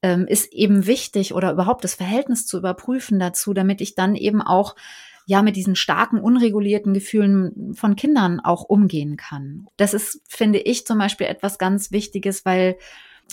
ähm, 0.05 0.27
ist 0.27 0.53
eben 0.53 0.87
wichtig 0.87 1.33
oder 1.33 1.51
überhaupt 1.51 1.83
das 1.83 1.95
Verhältnis 1.95 2.47
zu 2.47 2.59
überprüfen 2.59 3.19
dazu, 3.19 3.55
damit 3.55 3.81
ich 3.81 3.95
dann 3.95 4.17
eben 4.17 4.43
auch 4.43 4.77
ja 5.25 5.41
mit 5.41 5.57
diesen 5.57 5.77
starken, 5.77 6.21
unregulierten 6.21 6.93
Gefühlen 6.93 7.73
von 7.75 7.97
Kindern 7.97 8.39
auch 8.39 8.65
umgehen 8.65 9.17
kann. 9.17 9.67
Das 9.79 9.95
ist, 9.95 10.21
finde 10.29 10.59
ich, 10.59 10.87
zum 10.87 10.99
Beispiel 10.99 11.27
etwas 11.27 11.57
ganz 11.57 11.91
Wichtiges, 11.91 12.45
weil 12.45 12.77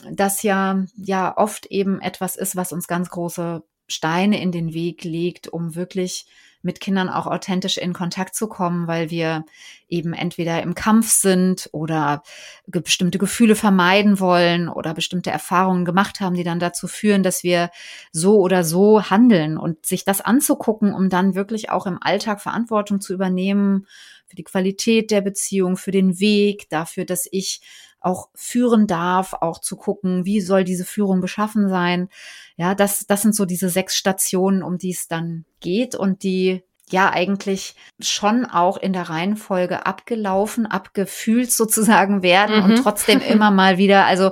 das 0.10 0.44
ja, 0.44 0.86
ja 0.96 1.36
oft 1.36 1.66
eben 1.66 2.00
etwas 2.00 2.38
ist, 2.38 2.56
was 2.56 2.72
uns 2.72 2.88
ganz 2.88 3.10
große 3.10 3.64
Steine 3.90 4.42
in 4.42 4.54
den 4.54 4.74
Weg 4.74 5.04
legt, 5.04 5.50
um 5.50 5.76
wirklich 5.76 6.26
mit 6.64 6.80
Kindern 6.80 7.10
auch 7.10 7.28
authentisch 7.28 7.78
in 7.78 7.94
Kontakt 7.94 8.36
zu 8.36 8.48
kommen, 8.48 8.88
weil 8.88 9.10
wir 9.10 9.46
eben 9.88 10.14
entweder 10.14 10.62
im 10.64 10.76
Kampf 10.76 11.10
sind 11.10 11.70
oder 11.74 12.24
bestimmte 12.68 13.18
Gefühle 13.18 13.56
vermeiden 13.56 14.20
wollen 14.20 14.70
oder 14.70 14.94
bestimmte 14.94 15.32
Erfahrungen 15.32 15.86
gemacht 15.86 16.20
haben, 16.20 16.36
die 16.36 16.44
dann 16.44 16.60
dazu 16.60 16.88
führen, 16.88 17.24
dass 17.24 17.44
wir 17.44 17.70
so 18.12 18.40
oder 18.40 18.64
so 18.64 19.10
handeln. 19.10 19.58
Und 19.58 19.86
sich 19.86 20.06
das 20.06 20.22
anzugucken, 20.22 20.94
um 20.94 21.10
dann 21.10 21.36
wirklich 21.36 21.70
auch 21.70 21.86
im 21.86 21.98
Alltag 22.02 22.42
Verantwortung 22.42 23.02
zu 23.02 23.14
übernehmen 23.14 23.88
für 24.32 24.38
die 24.38 24.46
Qualität 24.46 25.12
der 25.12 25.20
Beziehung, 25.20 25.76
für 25.76 25.92
den 25.92 26.22
Weg, 26.22 26.70
dafür, 26.70 27.04
dass 27.04 27.28
ich 27.30 27.60
auch 28.00 28.30
führen 28.34 28.88
darf, 28.88 29.34
auch 29.34 29.60
zu 29.60 29.76
gucken, 29.76 30.26
wie 30.26 30.40
soll 30.40 30.64
diese 30.64 30.86
Führung 30.86 31.20
beschaffen 31.20 31.68
sein. 31.68 32.08
Ja, 32.56 32.74
das, 32.74 33.06
das 33.06 33.22
sind 33.22 33.36
so 33.36 33.44
diese 33.44 33.68
sechs 33.68 33.98
Stationen, 33.98 34.64
um 34.64 34.78
die 34.78 34.92
es 34.92 35.10
dann 35.10 35.44
geht 35.60 35.96
und 35.96 36.24
die 36.24 36.64
ja 36.90 37.12
eigentlich 37.12 37.76
schon 38.00 38.46
auch 38.46 38.78
in 38.78 38.94
der 38.94 39.10
Reihenfolge 39.10 39.86
abgelaufen, 39.86 40.66
abgefühlt 40.66 41.52
sozusagen 41.52 42.24
werden 42.24 42.64
mhm. 42.64 42.64
und 42.64 42.76
trotzdem 42.78 43.20
immer 43.20 43.52
mal 43.52 43.78
wieder. 43.78 44.06
Also 44.06 44.32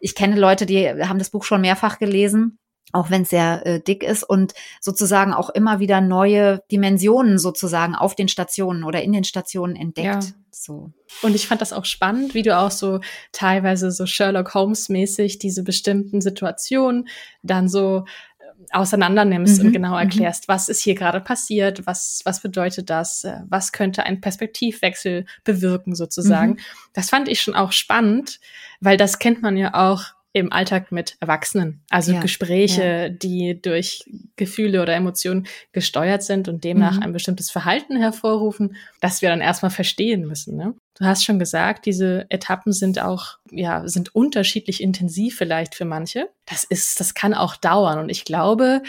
ich 0.00 0.14
kenne 0.14 0.38
Leute, 0.38 0.64
die 0.64 0.88
haben 0.88 1.18
das 1.18 1.30
Buch 1.30 1.42
schon 1.42 1.60
mehrfach 1.60 1.98
gelesen 1.98 2.59
auch 2.92 3.10
wenn 3.10 3.22
es 3.22 3.30
sehr 3.30 3.66
äh, 3.66 3.80
dick 3.80 4.02
ist 4.02 4.22
und 4.22 4.54
sozusagen 4.80 5.32
auch 5.32 5.50
immer 5.50 5.78
wieder 5.80 6.00
neue 6.00 6.62
Dimensionen 6.70 7.38
sozusagen 7.38 7.94
auf 7.94 8.14
den 8.14 8.28
Stationen 8.28 8.84
oder 8.84 9.02
in 9.02 9.12
den 9.12 9.24
Stationen 9.24 9.76
entdeckt. 9.76 10.24
Ja. 10.24 10.30
So. 10.50 10.92
Und 11.22 11.34
ich 11.34 11.46
fand 11.46 11.60
das 11.60 11.72
auch 11.72 11.84
spannend, 11.84 12.34
wie 12.34 12.42
du 12.42 12.56
auch 12.56 12.70
so 12.70 13.00
teilweise 13.32 13.90
so 13.90 14.06
Sherlock 14.06 14.54
Holmes 14.54 14.88
mäßig 14.88 15.38
diese 15.38 15.62
bestimmten 15.62 16.20
Situationen 16.20 17.08
dann 17.42 17.68
so 17.68 18.04
äh, 18.40 18.44
auseinander 18.72 19.24
nimmst 19.24 19.60
mhm. 19.60 19.66
und 19.66 19.72
genau 19.72 19.92
mhm. 19.92 20.00
erklärst, 20.00 20.48
was 20.48 20.68
ist 20.68 20.82
hier 20.82 20.96
gerade 20.96 21.20
passiert, 21.20 21.86
was, 21.86 22.22
was 22.24 22.40
bedeutet 22.40 22.90
das, 22.90 23.24
äh, 23.24 23.40
was 23.48 23.70
könnte 23.70 24.02
ein 24.02 24.20
Perspektivwechsel 24.20 25.24
bewirken 25.44 25.94
sozusagen. 25.94 26.52
Mhm. 26.52 26.58
Das 26.92 27.10
fand 27.10 27.28
ich 27.28 27.40
schon 27.40 27.54
auch 27.54 27.72
spannend, 27.72 28.40
weil 28.80 28.96
das 28.96 29.20
kennt 29.20 29.42
man 29.42 29.56
ja 29.56 29.74
auch 29.74 30.14
im 30.32 30.52
Alltag 30.52 30.92
mit 30.92 31.16
Erwachsenen. 31.20 31.82
Also 31.90 32.12
ja, 32.12 32.20
Gespräche, 32.20 32.82
ja. 32.82 33.08
die 33.08 33.60
durch 33.60 34.04
Gefühle 34.36 34.80
oder 34.80 34.94
Emotionen 34.94 35.46
gesteuert 35.72 36.22
sind 36.22 36.48
und 36.48 36.62
demnach 36.62 36.96
mhm. 36.96 37.02
ein 37.02 37.12
bestimmtes 37.12 37.50
Verhalten 37.50 37.96
hervorrufen, 37.96 38.76
das 39.00 39.22
wir 39.22 39.28
dann 39.28 39.40
erstmal 39.40 39.72
verstehen 39.72 40.26
müssen. 40.26 40.56
Ne? 40.56 40.74
Du 40.94 41.04
hast 41.04 41.24
schon 41.24 41.38
gesagt, 41.40 41.86
diese 41.86 42.26
Etappen 42.28 42.72
sind 42.72 43.00
auch, 43.00 43.38
ja, 43.50 43.86
sind 43.88 44.14
unterschiedlich 44.14 44.82
intensiv 44.82 45.36
vielleicht 45.36 45.74
für 45.74 45.84
manche. 45.84 46.28
Das 46.46 46.62
ist, 46.62 47.00
das 47.00 47.14
kann 47.14 47.34
auch 47.34 47.56
dauern. 47.56 47.98
Und 47.98 48.08
ich 48.08 48.24
glaube, 48.24 48.82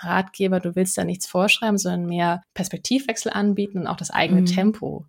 Ratgeber, 0.00 0.60
du 0.60 0.76
willst 0.76 0.98
da 0.98 1.04
nichts 1.04 1.26
vorschreiben, 1.26 1.78
sondern 1.78 2.06
mehr 2.06 2.42
Perspektivwechsel 2.54 3.32
anbieten 3.32 3.78
und 3.78 3.86
auch 3.86 3.96
das 3.96 4.10
eigene 4.10 4.42
mhm. 4.42 4.46
Tempo 4.46 5.06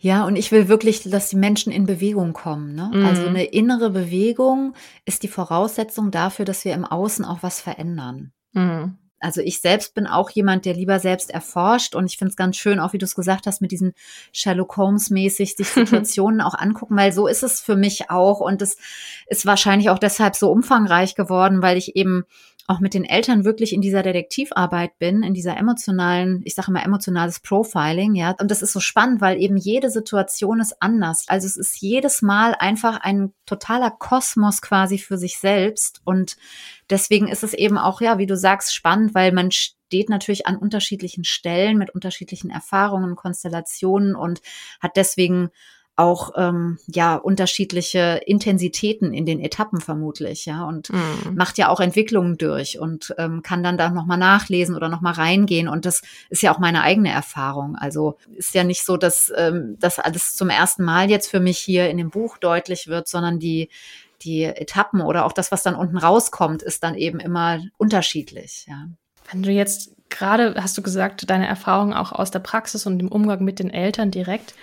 ja, 0.00 0.24
und 0.24 0.36
ich 0.36 0.52
will 0.52 0.68
wirklich, 0.68 1.02
dass 1.02 1.28
die 1.28 1.36
Menschen 1.36 1.72
in 1.72 1.86
Bewegung 1.86 2.32
kommen. 2.32 2.74
Ne? 2.74 2.90
Mhm. 2.92 3.06
Also 3.06 3.26
eine 3.26 3.44
innere 3.44 3.90
Bewegung 3.90 4.74
ist 5.04 5.22
die 5.22 5.28
Voraussetzung 5.28 6.10
dafür, 6.10 6.44
dass 6.44 6.64
wir 6.64 6.74
im 6.74 6.84
Außen 6.84 7.24
auch 7.24 7.42
was 7.42 7.60
verändern. 7.60 8.32
Mhm. 8.52 8.98
Also 9.24 9.40
ich 9.40 9.62
selbst 9.62 9.94
bin 9.94 10.06
auch 10.06 10.28
jemand, 10.28 10.66
der 10.66 10.74
lieber 10.74 11.00
selbst 11.00 11.30
erforscht 11.30 11.94
und 11.94 12.04
ich 12.04 12.18
finde 12.18 12.30
es 12.30 12.36
ganz 12.36 12.58
schön, 12.58 12.78
auch 12.78 12.92
wie 12.92 12.98
du 12.98 13.06
es 13.06 13.14
gesagt 13.14 13.46
hast, 13.46 13.62
mit 13.62 13.72
diesen 13.72 13.94
Sherlock 14.32 14.76
Holmes 14.76 15.08
mäßig 15.08 15.56
sich 15.56 15.68
Situationen 15.70 16.42
auch 16.42 16.54
angucken, 16.54 16.96
weil 16.96 17.10
so 17.10 17.26
ist 17.26 17.42
es 17.42 17.60
für 17.60 17.74
mich 17.74 18.10
auch 18.10 18.40
und 18.40 18.60
es 18.60 18.76
ist 19.26 19.46
wahrscheinlich 19.46 19.88
auch 19.88 19.98
deshalb 19.98 20.36
so 20.36 20.50
umfangreich 20.50 21.14
geworden, 21.14 21.62
weil 21.62 21.78
ich 21.78 21.96
eben 21.96 22.24
auch 22.66 22.80
mit 22.80 22.94
den 22.94 23.04
Eltern 23.04 23.44
wirklich 23.44 23.74
in 23.74 23.82
dieser 23.82 24.02
Detektivarbeit 24.02 24.98
bin, 24.98 25.22
in 25.22 25.34
dieser 25.34 25.56
emotionalen, 25.56 26.40
ich 26.44 26.54
sage 26.54 26.72
mal 26.72 26.82
emotionales 26.82 27.40
Profiling, 27.40 28.14
ja. 28.14 28.34
Und 28.40 28.50
das 28.50 28.62
ist 28.62 28.72
so 28.72 28.80
spannend, 28.80 29.20
weil 29.20 29.40
eben 29.40 29.56
jede 29.56 29.90
Situation 29.90 30.60
ist 30.60 30.76
anders. 30.80 31.26
Also 31.28 31.46
es 31.46 31.58
ist 31.58 31.80
jedes 31.80 32.22
Mal 32.22 32.54
einfach 32.58 33.00
ein 33.00 33.34
totaler 33.44 33.90
Kosmos 33.90 34.62
quasi 34.62 34.96
für 34.98 35.18
sich 35.18 35.38
selbst. 35.38 36.00
Und 36.04 36.36
deswegen 36.88 37.28
ist 37.28 37.44
es 37.44 37.52
eben 37.52 37.76
auch, 37.76 38.00
ja, 38.00 38.16
wie 38.16 38.26
du 38.26 38.36
sagst, 38.36 38.74
spannend, 38.74 39.14
weil 39.14 39.32
man 39.32 39.50
steht 39.50 40.08
natürlich 40.08 40.46
an 40.46 40.56
unterschiedlichen 40.56 41.24
Stellen 41.24 41.76
mit 41.76 41.90
unterschiedlichen 41.90 42.50
Erfahrungen, 42.50 43.14
Konstellationen 43.14 44.16
und 44.16 44.40
hat 44.80 44.96
deswegen 44.96 45.50
auch 45.96 46.32
ähm, 46.36 46.78
ja 46.86 47.14
unterschiedliche 47.14 48.20
Intensitäten 48.26 49.14
in 49.14 49.26
den 49.26 49.40
Etappen 49.40 49.80
vermutlich, 49.80 50.46
ja, 50.46 50.64
und 50.64 50.90
mhm. 50.90 51.34
macht 51.36 51.56
ja 51.58 51.68
auch 51.68 51.80
Entwicklungen 51.80 52.36
durch 52.36 52.78
und 52.78 53.14
ähm, 53.18 53.42
kann 53.42 53.62
dann 53.62 53.78
da 53.78 53.90
nochmal 53.90 54.18
nachlesen 54.18 54.74
oder 54.74 54.88
nochmal 54.88 55.14
reingehen. 55.14 55.68
Und 55.68 55.86
das 55.86 56.02
ist 56.30 56.42
ja 56.42 56.52
auch 56.52 56.58
meine 56.58 56.82
eigene 56.82 57.10
Erfahrung. 57.10 57.76
Also 57.76 58.16
ist 58.34 58.54
ja 58.54 58.64
nicht 58.64 58.84
so, 58.84 58.96
dass 58.96 59.32
ähm, 59.36 59.76
das 59.78 59.98
alles 59.98 60.34
zum 60.34 60.50
ersten 60.50 60.84
Mal 60.84 61.10
jetzt 61.10 61.30
für 61.30 61.40
mich 61.40 61.58
hier 61.58 61.88
in 61.88 61.98
dem 61.98 62.10
Buch 62.10 62.38
deutlich 62.38 62.88
wird, 62.88 63.08
sondern 63.08 63.38
die 63.38 63.68
die 64.22 64.44
Etappen 64.44 65.02
oder 65.02 65.26
auch 65.26 65.32
das, 65.32 65.52
was 65.52 65.62
dann 65.62 65.74
unten 65.74 65.98
rauskommt, 65.98 66.62
ist 66.62 66.82
dann 66.82 66.94
eben 66.94 67.20
immer 67.20 67.60
unterschiedlich, 67.76 68.64
ja. 68.68 68.86
Wenn 69.30 69.42
du 69.42 69.50
jetzt 69.50 69.94
gerade, 70.10 70.54
hast 70.58 70.76
du 70.76 70.82
gesagt, 70.82 71.28
deine 71.28 71.46
Erfahrungen 71.46 71.92
auch 71.92 72.12
aus 72.12 72.30
der 72.30 72.38
Praxis 72.38 72.86
und 72.86 72.98
dem 72.98 73.08
Umgang 73.08 73.42
mit 73.42 73.58
den 73.58 73.70
Eltern 73.70 74.10
direkt, 74.10 74.54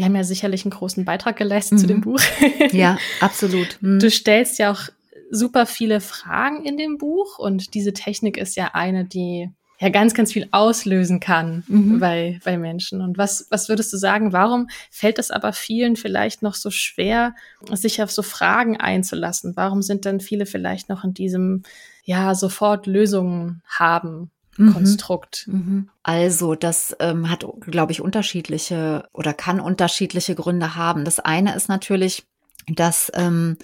die 0.00 0.06
haben 0.06 0.16
ja 0.16 0.24
sicherlich 0.24 0.64
einen 0.64 0.70
großen 0.70 1.04
Beitrag 1.04 1.36
geleistet 1.36 1.74
mhm. 1.74 1.78
zu 1.78 1.86
dem 1.86 1.96
mhm. 1.98 2.00
Buch. 2.00 2.20
ja, 2.72 2.96
absolut. 3.20 3.76
Mhm. 3.82 3.98
Du 3.98 4.10
stellst 4.10 4.58
ja 4.58 4.72
auch 4.72 4.88
super 5.30 5.66
viele 5.66 6.00
Fragen 6.00 6.64
in 6.64 6.78
dem 6.78 6.96
Buch 6.96 7.38
und 7.38 7.74
diese 7.74 7.92
Technik 7.92 8.38
ist 8.38 8.56
ja 8.56 8.70
eine, 8.72 9.04
die 9.04 9.50
ja 9.78 9.90
ganz, 9.90 10.14
ganz 10.14 10.32
viel 10.32 10.48
auslösen 10.52 11.20
kann 11.20 11.64
mhm. 11.68 12.00
bei, 12.00 12.40
bei 12.46 12.56
Menschen. 12.56 13.02
Und 13.02 13.18
was, 13.18 13.46
was 13.50 13.68
würdest 13.68 13.92
du 13.92 13.98
sagen, 13.98 14.32
warum 14.32 14.68
fällt 14.90 15.18
es 15.18 15.30
aber 15.30 15.52
vielen 15.52 15.96
vielleicht 15.96 16.40
noch 16.40 16.54
so 16.54 16.70
schwer, 16.70 17.34
sich 17.70 18.02
auf 18.02 18.10
so 18.10 18.22
Fragen 18.22 18.78
einzulassen? 18.78 19.54
Warum 19.54 19.82
sind 19.82 20.06
dann 20.06 20.20
viele 20.20 20.46
vielleicht 20.46 20.88
noch 20.88 21.04
in 21.04 21.12
diesem, 21.12 21.62
ja, 22.04 22.34
sofort 22.34 22.86
Lösungen 22.86 23.60
haben. 23.66 24.30
Konstrukt. 24.68 25.46
Mhm. 25.48 25.88
Also, 26.02 26.54
das 26.54 26.96
ähm, 27.00 27.30
hat, 27.30 27.46
glaube 27.60 27.92
ich, 27.92 28.00
unterschiedliche 28.00 29.08
oder 29.12 29.34
kann 29.34 29.60
unterschiedliche 29.60 30.34
Gründe 30.34 30.76
haben. 30.76 31.04
Das 31.04 31.18
eine 31.20 31.54
ist 31.54 31.68
natürlich, 31.68 32.24
dass 32.66 33.10
ähm, 33.14 33.56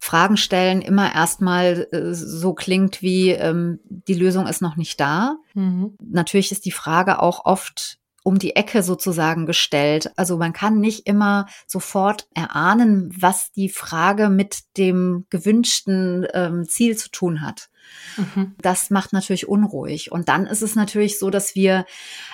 Fragen 0.00 0.36
stellen 0.36 0.82
immer 0.82 1.14
erstmal 1.14 1.88
äh, 1.92 2.14
so 2.14 2.54
klingt 2.54 3.02
wie 3.02 3.30
ähm, 3.30 3.80
die 3.88 4.14
Lösung 4.14 4.46
ist 4.46 4.62
noch 4.62 4.76
nicht 4.76 5.00
da. 5.00 5.36
Mhm. 5.54 5.96
Natürlich 6.00 6.52
ist 6.52 6.64
die 6.64 6.72
Frage 6.72 7.20
auch 7.20 7.44
oft 7.44 7.98
um 8.24 8.38
die 8.38 8.54
Ecke 8.54 8.82
sozusagen 8.82 9.46
gestellt. 9.46 10.12
Also 10.16 10.36
man 10.36 10.52
kann 10.52 10.78
nicht 10.78 11.06
immer 11.06 11.46
sofort 11.66 12.28
erahnen, 12.34 13.12
was 13.18 13.50
die 13.52 13.68
Frage 13.68 14.28
mit 14.28 14.60
dem 14.76 15.26
gewünschten 15.28 16.26
ähm, 16.32 16.64
Ziel 16.68 16.96
zu 16.96 17.10
tun 17.10 17.40
hat. 17.40 17.68
Mhm. 18.16 18.54
Das 18.60 18.90
macht 18.90 19.12
natürlich 19.12 19.48
unruhig. 19.48 20.12
Und 20.12 20.28
dann 20.28 20.46
ist 20.46 20.62
es 20.62 20.74
natürlich 20.74 21.18
so, 21.18 21.30
dass 21.30 21.54
wir, 21.54 21.86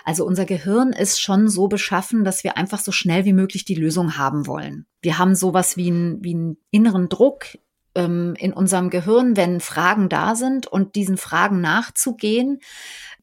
also 0.05 0.25
unser 0.25 0.45
Gehirn 0.45 0.93
ist 0.93 1.21
schon 1.21 1.49
so 1.49 1.69
beschaffen, 1.69 2.25
dass 2.25 2.45
wir 2.45 2.57
einfach 2.57 2.81
so 2.81 2.93
schnell 2.93 3.25
wie 3.25 3.33
möglich 3.33 3.65
die 3.65 3.75
Lösung 3.75 4.17
haben 4.17 4.47
wollen. 4.47 4.87
Wir 5.03 5.19
haben 5.19 5.35
sowas 5.35 5.77
wie, 5.77 5.91
ein, 5.91 6.19
wie 6.23 6.35
einen 6.35 6.57
inneren 6.71 7.09
Druck 7.09 7.59
ähm, 7.95 8.35
in 8.39 8.53
unserem 8.53 8.91
Gehirn, 8.91 9.37
wenn 9.37 9.61
Fragen 9.61 10.09
da 10.09 10.35
sind 10.35 10.67
und 10.67 10.95
diesen 10.95 11.17
Fragen 11.17 11.61
nachzugehen. 11.61 12.61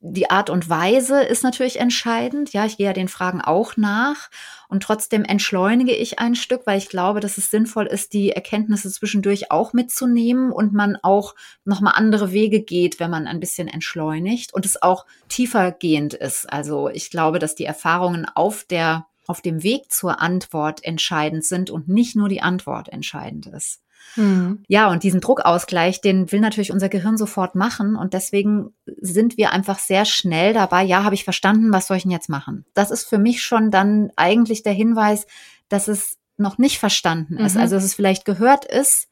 Die 0.02 0.30
Art 0.30 0.50
und 0.50 0.70
Weise 0.70 1.24
ist 1.24 1.44
natürlich 1.44 1.80
entscheidend. 1.80 2.54
Ja, 2.54 2.66
ich 2.66 2.78
gehe 2.78 2.86
ja 2.86 2.94
den 2.94 3.08
Fragen 3.08 3.42
auch 3.42 3.76
nach. 3.78 4.30
Und 4.68 4.84
trotzdem 4.84 5.24
entschleunige 5.24 5.96
ich 5.96 6.20
ein 6.20 6.36
Stück, 6.36 6.62
weil 6.66 6.78
ich 6.78 6.90
glaube, 6.90 7.20
dass 7.20 7.38
es 7.38 7.50
sinnvoll 7.50 7.86
ist, 7.86 8.14
die 8.14 8.32
Erkenntnisse 8.32 8.92
zwischendurch 8.92 9.52
auch 9.52 9.74
mitzunehmen 9.74 10.52
und 10.52 10.74
man 10.74 10.98
auch 11.02 11.36
nochmal 11.64 11.94
andere 11.96 12.32
Wege 12.32 12.62
geht, 12.62 13.00
wenn 13.00 13.10
man 13.10 13.28
ein 13.28 13.40
bisschen 13.40 13.68
entschleunigt 13.68 14.54
und 14.54 14.66
es 14.66 14.82
auch 14.82 15.06
tiefergehend 15.30 16.14
ist. 16.14 16.52
Also 16.52 16.90
ich 16.90 17.10
glaube, 17.10 17.40
dass 17.40 17.56
die 17.56 17.66
Erfahrungen 17.66 18.26
auf 18.34 18.64
der 18.64 19.08
auf 19.28 19.42
dem 19.42 19.64
Weg 19.64 19.92
zur 19.92 20.22
Antwort 20.22 20.84
entscheidend 20.84 21.44
sind 21.46 21.72
und 21.72 21.88
nicht 21.88 22.16
nur 22.16 22.30
die 22.30 22.42
Antwort 22.42 22.90
entscheidend 22.90 23.48
ist. 23.48 23.82
Mhm. 24.16 24.64
Ja, 24.68 24.90
und 24.90 25.04
diesen 25.04 25.22
Druckausgleich, 25.22 26.02
den 26.02 26.32
will 26.32 26.40
natürlich 26.40 26.72
unser 26.72 26.90
Gehirn 26.90 27.18
sofort 27.18 27.56
machen. 27.56 27.96
Und 27.96 28.14
deswegen 28.14 28.74
sind 28.86 29.38
wir 29.38 29.52
einfach 29.52 29.80
sehr 29.80 30.06
schnell 30.06 30.54
dabei, 30.54 30.84
ja, 30.84 31.04
habe 31.04 31.16
ich 31.16 31.24
verstanden, 31.24 31.74
was 31.74 31.88
soll 31.88 31.98
ich 31.98 32.04
denn 32.04 32.12
jetzt 32.12 32.30
machen? 32.30 32.66
Das 32.74 32.92
ist 32.92 33.08
für 33.08 33.18
mich 33.18 33.44
schon 33.44 33.72
dann 33.72 34.12
eigentlich 34.16 34.64
der 34.64 34.74
Hinweis, 34.74 35.28
dass 35.70 35.88
es 35.88 36.18
noch 36.38 36.58
nicht 36.58 36.80
verstanden 36.80 37.38
ist. 37.38 37.56
Mhm. 37.56 37.62
Also, 37.62 37.76
dass 37.76 37.84
es 37.84 37.96
vielleicht 37.96 38.26
gehört 38.26 38.66
ist, 38.66 39.08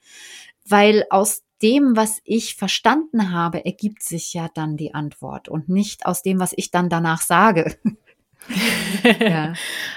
weil 0.66 1.06
aus 1.10 1.44
dem, 1.62 1.96
was 1.96 2.20
ich 2.26 2.56
verstanden 2.56 3.32
habe, 3.32 3.66
ergibt 3.66 4.04
sich 4.04 4.34
ja 4.34 4.50
dann 4.54 4.76
die 4.76 4.94
Antwort 4.94 5.48
und 5.48 5.70
nicht 5.70 6.06
aus 6.06 6.22
dem, 6.22 6.40
was 6.40 6.54
ich 6.56 6.72
dann 6.72 6.90
danach 6.90 7.22
sage. 7.22 7.78
ja. 9.20 9.54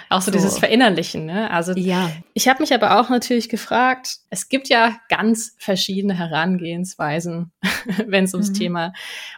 auch 0.09 0.21
so, 0.21 0.27
so, 0.27 0.33
dieses 0.33 0.59
Verinnerlichen. 0.59 1.27
Ne? 1.27 1.51
Also 1.51 1.73
ja. 1.73 2.11
ich 2.35 2.49
habe 2.49 2.63
mich 2.63 2.73
aber 2.73 3.01
auch 3.01 3.09
natürlich 3.09 3.49
gefragt, 3.49 4.19
es 4.31 4.49
gibt 4.49 4.69
ja 4.69 4.99
ganz 5.09 5.55
verschiedene 5.59 6.15
Herangehensweisen, 6.15 7.53
wenn 8.07 8.25
es 8.25 8.35
ums 8.35 8.51
mhm. 8.51 8.55
Thema 8.55 8.93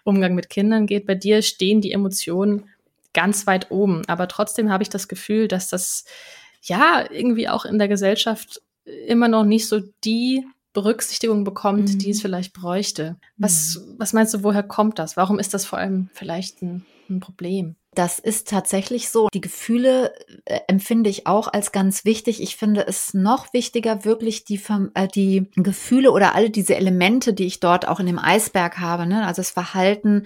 Umgang 0.04 0.34
mit 0.34 0.50
Kindern 0.50 0.86
geht. 0.86 1.06
Bei 1.06 1.14
dir 1.14 1.42
stehen 1.42 1.80
die 1.80 1.92
Emotionen 1.92 2.68
ganz 3.14 3.46
weit 3.46 3.70
oben, 3.70 4.02
aber 4.06 4.28
trotzdem 4.28 4.70
habe 4.70 4.82
ich 4.82 4.90
das 4.90 5.08
Gefühl, 5.08 5.48
dass 5.48 5.68
das 5.68 6.04
ja 6.62 7.04
irgendwie 7.10 7.48
auch 7.48 7.64
in 7.64 7.78
der 7.78 7.88
Gesellschaft 7.88 8.60
immer 9.06 9.28
noch 9.28 9.44
nicht 9.44 9.68
so 9.68 9.80
die 10.04 10.44
Berücksichtigung 10.72 11.44
bekommt, 11.44 11.94
mhm. 11.94 11.98
die 11.98 12.10
es 12.10 12.20
vielleicht 12.20 12.52
bräuchte. 12.52 13.16
Was, 13.36 13.76
mhm. 13.76 13.94
was 13.98 14.12
meinst 14.12 14.34
du, 14.34 14.42
woher 14.42 14.62
kommt 14.62 14.98
das? 14.98 15.16
Warum 15.16 15.38
ist 15.38 15.54
das 15.54 15.64
vor 15.64 15.78
allem 15.78 16.08
vielleicht 16.12 16.62
ein, 16.62 16.84
ein 17.08 17.20
Problem? 17.20 17.76
Das 17.98 18.20
ist 18.20 18.46
tatsächlich 18.46 19.08
so. 19.08 19.26
Die 19.34 19.40
Gefühle 19.40 20.14
äh, 20.44 20.60
empfinde 20.68 21.10
ich 21.10 21.26
auch 21.26 21.52
als 21.52 21.72
ganz 21.72 22.04
wichtig. 22.04 22.40
Ich 22.40 22.54
finde 22.54 22.86
es 22.86 23.12
noch 23.12 23.52
wichtiger, 23.52 24.04
wirklich 24.04 24.44
die, 24.44 24.60
äh, 24.94 25.08
die 25.08 25.50
Gefühle 25.56 26.12
oder 26.12 26.36
alle 26.36 26.50
diese 26.50 26.76
Elemente, 26.76 27.32
die 27.34 27.46
ich 27.46 27.58
dort 27.58 27.88
auch 27.88 27.98
in 27.98 28.06
dem 28.06 28.20
Eisberg 28.20 28.78
habe, 28.78 29.04
ne? 29.04 29.26
also 29.26 29.40
das 29.40 29.50
Verhalten 29.50 30.22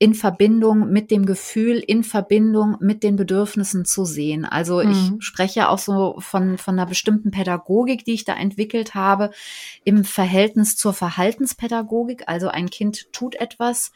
in 0.00 0.14
Verbindung 0.14 0.90
mit 0.90 1.12
dem 1.12 1.24
Gefühl, 1.24 1.78
in 1.78 2.02
Verbindung 2.02 2.76
mit 2.80 3.04
den 3.04 3.14
Bedürfnissen 3.14 3.84
zu 3.84 4.04
sehen. 4.04 4.44
Also 4.44 4.82
mhm. 4.82 4.90
ich 4.90 5.24
spreche 5.24 5.68
auch 5.68 5.78
so 5.78 6.16
von, 6.18 6.58
von 6.58 6.74
einer 6.74 6.88
bestimmten 6.88 7.30
Pädagogik, 7.30 8.04
die 8.04 8.14
ich 8.14 8.24
da 8.24 8.34
entwickelt 8.34 8.96
habe, 8.96 9.30
im 9.84 10.02
Verhältnis 10.02 10.74
zur 10.74 10.92
Verhaltenspädagogik. 10.92 12.24
Also 12.26 12.48
ein 12.48 12.68
Kind 12.68 13.12
tut 13.12 13.36
etwas 13.36 13.92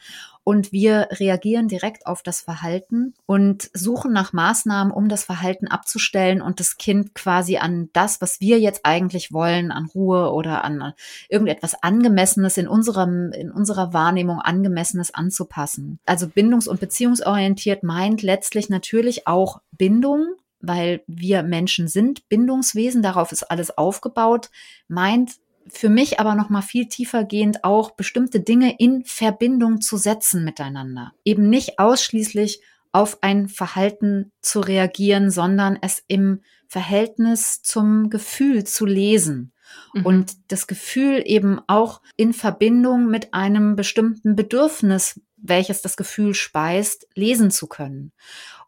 und 0.47 0.71
wir 0.71 1.09
reagieren 1.11 1.67
direkt 1.67 2.07
auf 2.07 2.23
das 2.23 2.39
Verhalten 2.39 3.13
und 3.25 3.69
suchen 3.73 4.13
nach 4.13 4.31
Maßnahmen, 4.31 4.93
um 4.93 5.09
das 5.09 5.25
Verhalten 5.25 5.67
abzustellen 5.67 6.41
und 6.41 6.61
das 6.61 6.77
Kind 6.77 7.13
quasi 7.13 7.57
an 7.57 7.89
das, 7.91 8.21
was 8.21 8.39
wir 8.39 8.57
jetzt 8.57 8.85
eigentlich 8.85 9.33
wollen, 9.33 9.73
an 9.73 9.87
Ruhe 9.93 10.31
oder 10.31 10.63
an 10.63 10.93
irgendetwas 11.27 11.83
Angemessenes 11.83 12.55
in 12.55 12.69
unserem, 12.69 13.33
in 13.33 13.51
unserer 13.51 13.91
Wahrnehmung 13.91 14.39
Angemessenes 14.39 15.13
anzupassen. 15.13 15.99
Also 16.05 16.27
bindungs- 16.27 16.69
und 16.69 16.79
beziehungsorientiert 16.79 17.83
meint 17.83 18.21
letztlich 18.21 18.69
natürlich 18.69 19.27
auch 19.27 19.59
Bindung, 19.73 20.27
weil 20.61 21.03
wir 21.07 21.43
Menschen 21.43 21.89
sind 21.89 22.29
Bindungswesen, 22.29 23.01
darauf 23.01 23.33
ist 23.33 23.51
alles 23.51 23.77
aufgebaut, 23.77 24.49
meint 24.87 25.33
für 25.69 25.89
mich 25.89 26.19
aber 26.19 26.35
noch 26.35 26.49
mal 26.49 26.61
viel 26.61 26.87
tiefer 26.87 27.23
gehend 27.23 27.63
auch 27.63 27.91
bestimmte 27.91 28.39
Dinge 28.39 28.75
in 28.77 29.03
Verbindung 29.05 29.81
zu 29.81 29.97
setzen 29.97 30.43
miteinander. 30.43 31.13
Eben 31.23 31.49
nicht 31.49 31.79
ausschließlich 31.79 32.61
auf 32.91 33.19
ein 33.21 33.47
Verhalten 33.47 34.31
zu 34.41 34.59
reagieren, 34.59 35.29
sondern 35.29 35.77
es 35.81 36.03
im 36.07 36.41
Verhältnis 36.67 37.61
zum 37.61 38.09
Gefühl 38.09 38.63
zu 38.63 38.85
lesen. 38.85 39.53
Mhm. 39.93 40.05
Und 40.05 40.51
das 40.51 40.67
Gefühl 40.67 41.21
eben 41.25 41.59
auch 41.67 42.01
in 42.15 42.33
Verbindung 42.33 43.07
mit 43.07 43.33
einem 43.33 43.75
bestimmten 43.75 44.35
Bedürfnis, 44.35 45.21
welches 45.37 45.81
das 45.81 45.97
Gefühl 45.97 46.33
speist, 46.33 47.07
lesen 47.15 47.51
zu 47.51 47.67
können. 47.67 48.11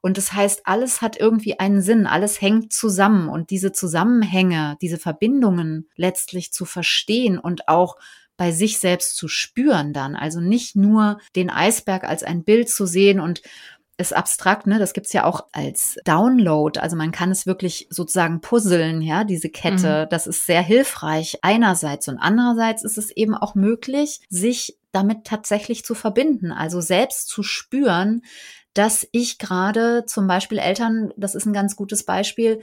Und 0.02 0.18
das 0.18 0.34
heißt, 0.34 0.62
alles 0.64 1.02
hat 1.02 1.20
irgendwie 1.20 1.60
einen 1.60 1.82
Sinn, 1.82 2.08
alles 2.08 2.42
hängt 2.42 2.72
zusammen 2.72 3.28
und 3.28 3.50
diese 3.50 3.72
Zusammenhänge, 3.72 4.78
diese 4.82 4.98
Verbindungen 4.98 5.90
letztlich 5.96 6.54
zu 6.54 6.66
verstehen 6.66 7.38
und 7.38 7.68
auch 7.68 7.98
bei 8.38 8.52
sich 8.52 8.80
selbst 8.80 9.18
zu 9.18 9.28
spüren 9.28 9.92
dann. 9.92 10.16
Also 10.16 10.40
nicht 10.40 10.78
nur 10.78 11.20
den 11.36 11.50
Eisberg 11.50 12.06
als 12.06 12.24
ein 12.24 12.46
Bild 12.46 12.70
zu 12.70 12.86
sehen 12.86 13.20
und 13.20 13.42
ist 14.00 14.16
abstrakt, 14.16 14.66
ne? 14.66 14.80
Das 14.80 14.94
gibt's 14.94 15.14
ja 15.14 15.26
auch 15.26 15.48
als 15.52 15.98
Download. 16.06 16.80
Also 16.80 16.96
man 16.96 17.12
kann 17.12 17.32
es 17.32 17.46
wirklich 17.46 17.88
sozusagen 17.90 18.42
puzzeln, 18.42 19.02
ja, 19.02 19.24
diese 19.24 19.50
Kette. 19.50 20.06
Mhm. 20.06 20.10
Das 20.10 20.26
ist 20.26 20.46
sehr 20.46 20.62
hilfreich 20.62 21.40
einerseits 21.42 22.08
und 22.08 22.18
andererseits 22.18 22.84
ist 22.84 22.98
es 22.98 23.12
eben 23.12 23.36
auch 23.36 23.56
möglich, 23.56 24.22
sich 24.30 24.78
damit 24.92 25.26
tatsächlich 25.26 25.84
zu 25.86 25.94
verbinden, 25.94 26.52
also 26.52 26.82
selbst 26.82 27.28
zu 27.28 27.44
spüren, 27.44 28.22
dass 28.74 29.08
ich 29.12 29.38
gerade 29.38 30.06
zum 30.06 30.28
Beispiel 30.28 30.58
Eltern, 30.58 31.12
das 31.18 31.36
ist 31.36 31.46
ein 31.46 31.54
ganz 31.54 31.76
gutes 31.76 32.04
Beispiel, 32.06 32.62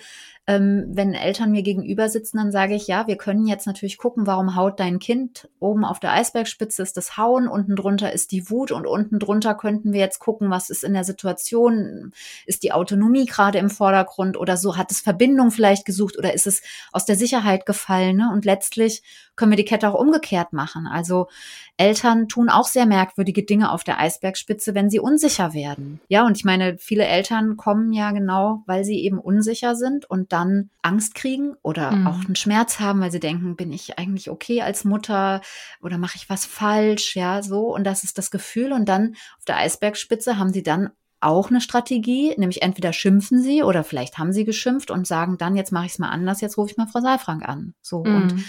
ähm, 0.49 0.87
wenn 0.89 1.13
Eltern 1.13 1.51
mir 1.51 1.63
gegenüber 1.63 2.09
sitzen, 2.09 2.37
dann 2.37 2.53
sage 2.53 2.75
ich, 2.75 2.87
ja, 2.87 3.09
wir 3.09 3.17
können 3.17 3.49
jetzt 3.49 3.67
natürlich 3.67 3.99
gucken, 3.99 4.29
warum 4.29 4.55
haut 4.55 4.79
dein 4.79 5.01
Kind 5.01 5.49
oben 5.59 5.85
auf 5.85 5.99
der 5.99 6.13
Eisbergspitze 6.13 6.83
ist 6.83 6.97
das 6.97 7.17
Hauen, 7.17 7.49
unten 7.49 7.75
drunter 7.75 8.13
ist 8.13 8.31
die 8.31 8.49
Wut 8.49 8.71
und 8.71 8.87
unten 8.87 9.19
drunter 9.19 9.57
könnten 9.57 9.93
wir 9.93 9.99
jetzt 9.99 10.21
gucken, 10.21 10.49
was 10.49 10.71
ist 10.71 10.85
in 10.85 10.93
der 10.93 11.03
Situation, 11.03 12.13
ist 12.47 12.63
die 12.63 12.73
Autonomie 12.73 13.27
gerade 13.27 13.59
im 13.59 13.71
Vordergrund 13.71 14.37
oder 14.37 14.57
so, 14.57 14.77
hat 14.77 14.93
es 14.93 15.01
Verbindung 15.01 15.51
vielleicht 15.51 15.85
gesucht 15.85 16.17
oder 16.17 16.33
ist 16.33 16.47
es 16.47 16.63
aus 16.93 17.05
der 17.05 17.17
Sicherheit 17.17 17.67
gefallen 17.67 18.19
ne? 18.19 18.31
und 18.33 18.45
letztlich 18.45 19.03
können 19.35 19.53
wir 19.53 19.57
die 19.57 19.65
Kette 19.65 19.91
auch 19.91 20.01
umgekehrt 20.01 20.53
machen. 20.53 20.87
Also 20.87 21.29
Eltern 21.77 22.29
tun 22.29 22.49
auch 22.49 22.67
sehr 22.67 22.87
merkwürdige 22.87 23.43
Dinge 23.43 23.71
auf 23.71 23.85
der 23.85 24.01
Eisbergspitze, 24.01 24.75
wenn 24.75 24.89
sie 24.89 24.99
unsicher 24.99 25.53
werden. 25.53 26.01
Ja, 26.09 26.25
und 26.25 26.37
ich 26.37 26.45
meine, 26.45 26.79
viele 26.79 27.05
Eltern 27.05 27.57
kommen 27.59 27.93
ja 27.93 28.13
genau, 28.13 28.63
weil 28.67 28.85
sie 28.85 29.05
eben 29.05 29.19
unsicher 29.19 29.77
sind 29.77 30.09
und 30.09 30.33
dann 30.37 30.71
Angst 30.83 31.15
kriegen 31.15 31.55
oder 31.63 31.91
mhm. 31.91 32.07
auch 32.07 32.25
einen 32.25 32.37
Schmerz 32.37 32.79
haben, 32.79 33.01
weil 33.01 33.11
sie 33.11 33.21
denken, 33.21 33.57
bin 33.57 33.73
ich 33.73 33.99
eigentlich 33.99 34.31
okay 34.31 34.61
als 34.61 34.85
Mutter 34.85 35.41
oder 35.81 35.97
mache 35.97 36.17
ich 36.17 36.29
was 36.29 36.45
falsch, 36.45 37.17
ja, 37.17 37.43
so. 37.43 37.75
Und 37.75 37.85
das 37.85 38.05
ist 38.05 38.19
das 38.19 38.31
Gefühl. 38.31 38.73
Und 38.73 38.89
dann 38.89 39.15
auf 39.39 39.45
der 39.47 39.57
Eisbergspitze 39.57 40.39
haben 40.39 40.53
sie 40.53 40.63
dann 40.63 40.91
auch 41.21 41.51
eine 41.51 41.61
Strategie, 41.61 42.35
nämlich 42.37 42.63
entweder 42.63 42.93
schimpfen 42.93 43.43
sie 43.43 43.63
oder 43.63 43.85
vielleicht 43.85 44.19
haben 44.19 44.33
sie 44.33 44.45
geschimpft 44.45 44.91
und 44.91 45.07
sagen 45.07 45.39
dann, 45.39 45.57
jetzt 45.57 45.73
mache 45.73 45.87
ich 45.87 45.93
es 45.93 45.99
mal 45.99 46.11
anders, 46.11 46.41
jetzt 46.43 46.59
rufe 46.59 46.71
ich 46.71 46.77
mal 46.77 46.87
Frau 46.87 47.01
Saalfrank 47.01 47.49
an. 47.49 47.75
So 47.81 48.05
mhm. 48.05 48.17
und 48.17 48.45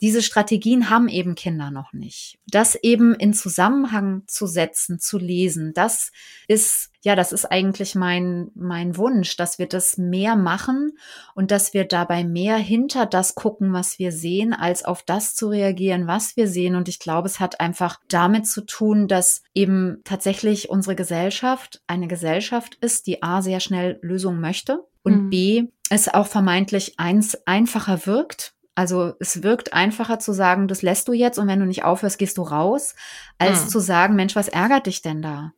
diese 0.00 0.22
Strategien 0.22 0.90
haben 0.90 1.08
eben 1.08 1.34
Kinder 1.34 1.70
noch 1.70 1.92
nicht. 1.92 2.38
Das 2.46 2.74
eben 2.74 3.14
in 3.14 3.32
Zusammenhang 3.32 4.22
zu 4.26 4.46
setzen, 4.46 4.98
zu 4.98 5.18
lesen, 5.18 5.72
das 5.72 6.12
ist, 6.48 6.90
ja, 7.02 7.16
das 7.16 7.32
ist 7.32 7.46
eigentlich 7.46 7.94
mein, 7.94 8.50
mein 8.54 8.98
Wunsch, 8.98 9.36
dass 9.36 9.58
wir 9.58 9.66
das 9.66 9.96
mehr 9.96 10.36
machen 10.36 10.98
und 11.34 11.50
dass 11.50 11.72
wir 11.72 11.84
dabei 11.84 12.24
mehr 12.24 12.56
hinter 12.56 13.06
das 13.06 13.34
gucken, 13.34 13.72
was 13.72 13.98
wir 13.98 14.12
sehen, 14.12 14.52
als 14.52 14.84
auf 14.84 15.02
das 15.02 15.34
zu 15.34 15.48
reagieren, 15.48 16.06
was 16.06 16.36
wir 16.36 16.46
sehen. 16.46 16.74
Und 16.74 16.88
ich 16.88 16.98
glaube, 16.98 17.26
es 17.26 17.40
hat 17.40 17.60
einfach 17.60 17.98
damit 18.08 18.46
zu 18.46 18.66
tun, 18.66 19.08
dass 19.08 19.42
eben 19.54 20.02
tatsächlich 20.04 20.68
unsere 20.68 20.94
Gesellschaft 20.94 21.82
eine 21.86 22.06
Gesellschaft 22.06 22.74
ist, 22.82 23.06
die 23.06 23.22
A 23.22 23.40
sehr 23.40 23.60
schnell 23.60 23.98
Lösungen 24.02 24.40
möchte 24.40 24.84
und 25.02 25.24
mhm. 25.24 25.30
B 25.30 25.64
es 25.88 26.12
auch 26.12 26.26
vermeintlich 26.26 26.98
eins 26.98 27.46
einfacher 27.46 28.06
wirkt, 28.06 28.55
also 28.76 29.14
es 29.18 29.42
wirkt 29.42 29.72
einfacher 29.72 30.20
zu 30.20 30.32
sagen, 30.32 30.68
das 30.68 30.82
lässt 30.82 31.08
du 31.08 31.12
jetzt 31.12 31.38
und 31.38 31.48
wenn 31.48 31.58
du 31.58 31.66
nicht 31.66 31.82
aufhörst, 31.82 32.18
gehst 32.18 32.38
du 32.38 32.42
raus, 32.42 32.94
als 33.38 33.62
hm. 33.62 33.68
zu 33.68 33.80
sagen, 33.80 34.14
Mensch, 34.14 34.36
was 34.36 34.48
ärgert 34.48 34.86
dich 34.86 35.02
denn 35.02 35.22
da? 35.22 35.52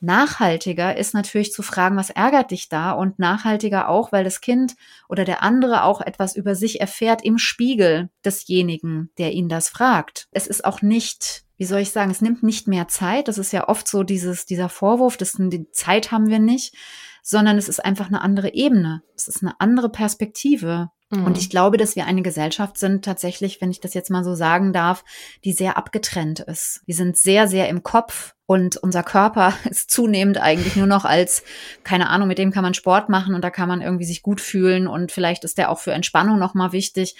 Nachhaltiger 0.00 0.96
ist 0.96 1.14
natürlich 1.14 1.52
zu 1.52 1.62
fragen, 1.62 1.96
was 1.96 2.10
ärgert 2.10 2.52
dich 2.52 2.68
da? 2.68 2.92
Und 2.92 3.18
nachhaltiger 3.18 3.88
auch, 3.88 4.12
weil 4.12 4.22
das 4.22 4.40
Kind 4.40 4.76
oder 5.08 5.24
der 5.24 5.42
andere 5.42 5.82
auch 5.82 6.00
etwas 6.00 6.36
über 6.36 6.54
sich 6.54 6.80
erfährt 6.80 7.24
im 7.24 7.38
Spiegel 7.38 8.10
desjenigen, 8.24 9.10
der 9.18 9.32
ihn 9.32 9.48
das 9.48 9.68
fragt. 9.68 10.28
Es 10.30 10.46
ist 10.46 10.64
auch 10.64 10.82
nicht, 10.82 11.44
wie 11.56 11.64
soll 11.64 11.80
ich 11.80 11.90
sagen, 11.90 12.10
es 12.10 12.20
nimmt 12.20 12.44
nicht 12.44 12.68
mehr 12.68 12.86
Zeit. 12.86 13.26
Das 13.26 13.38
ist 13.38 13.52
ja 13.52 13.68
oft 13.68 13.88
so 13.88 14.04
dieses, 14.04 14.46
dieser 14.46 14.68
Vorwurf, 14.68 15.16
dass 15.16 15.32
die 15.32 15.68
Zeit 15.72 16.12
haben 16.12 16.28
wir 16.28 16.38
nicht, 16.38 16.74
sondern 17.22 17.58
es 17.58 17.68
ist 17.68 17.84
einfach 17.84 18.06
eine 18.06 18.20
andere 18.20 18.54
Ebene. 18.54 19.02
Es 19.16 19.26
ist 19.26 19.42
eine 19.42 19.58
andere 19.58 19.88
Perspektive. 19.88 20.90
Mhm. 21.10 21.24
Und 21.24 21.38
ich 21.38 21.48
glaube, 21.48 21.76
dass 21.76 21.96
wir 21.96 22.06
eine 22.06 22.22
Gesellschaft 22.22 22.78
sind, 22.78 23.04
tatsächlich, 23.04 23.60
wenn 23.60 23.70
ich 23.70 23.80
das 23.80 23.94
jetzt 23.94 24.10
mal 24.10 24.24
so 24.24 24.34
sagen 24.34 24.72
darf, 24.72 25.04
die 25.44 25.52
sehr 25.52 25.76
abgetrennt 25.76 26.40
ist. 26.40 26.82
Wir 26.84 26.94
sind 26.94 27.16
sehr, 27.16 27.48
sehr 27.48 27.68
im 27.68 27.82
Kopf 27.82 28.34
und 28.46 28.76
unser 28.76 29.02
Körper 29.02 29.54
ist 29.70 29.90
zunehmend 29.90 30.38
eigentlich 30.38 30.76
nur 30.76 30.86
noch 30.86 31.04
als, 31.04 31.42
keine 31.82 32.10
Ahnung, 32.10 32.28
mit 32.28 32.38
dem 32.38 32.50
kann 32.50 32.62
man 32.62 32.74
Sport 32.74 33.08
machen 33.08 33.34
und 33.34 33.42
da 33.42 33.50
kann 33.50 33.68
man 33.68 33.80
irgendwie 33.80 34.04
sich 34.04 34.22
gut 34.22 34.40
fühlen 34.40 34.86
und 34.86 35.10
vielleicht 35.12 35.44
ist 35.44 35.58
der 35.58 35.70
auch 35.70 35.78
für 35.78 35.92
Entspannung 35.92 36.38
nochmal 36.38 36.72
wichtig. 36.72 37.16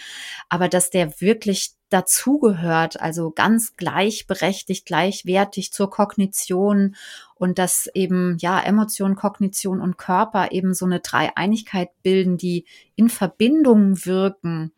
Aber 0.48 0.68
dass 0.68 0.90
der 0.90 1.20
wirklich 1.20 1.77
dazugehört, 1.88 3.00
also 3.00 3.30
ganz 3.30 3.76
gleichberechtigt, 3.76 4.86
gleichwertig 4.86 5.72
zur 5.72 5.90
Kognition 5.90 6.96
und 7.34 7.58
dass 7.58 7.88
eben, 7.94 8.36
ja, 8.40 8.60
Emotion, 8.60 9.16
Kognition 9.16 9.80
und 9.80 9.96
Körper 9.96 10.52
eben 10.52 10.74
so 10.74 10.84
eine 10.84 11.00
Dreieinigkeit 11.00 11.90
bilden, 12.02 12.36
die 12.36 12.66
in 12.96 13.08
Verbindung 13.08 14.04
wirken. 14.04 14.72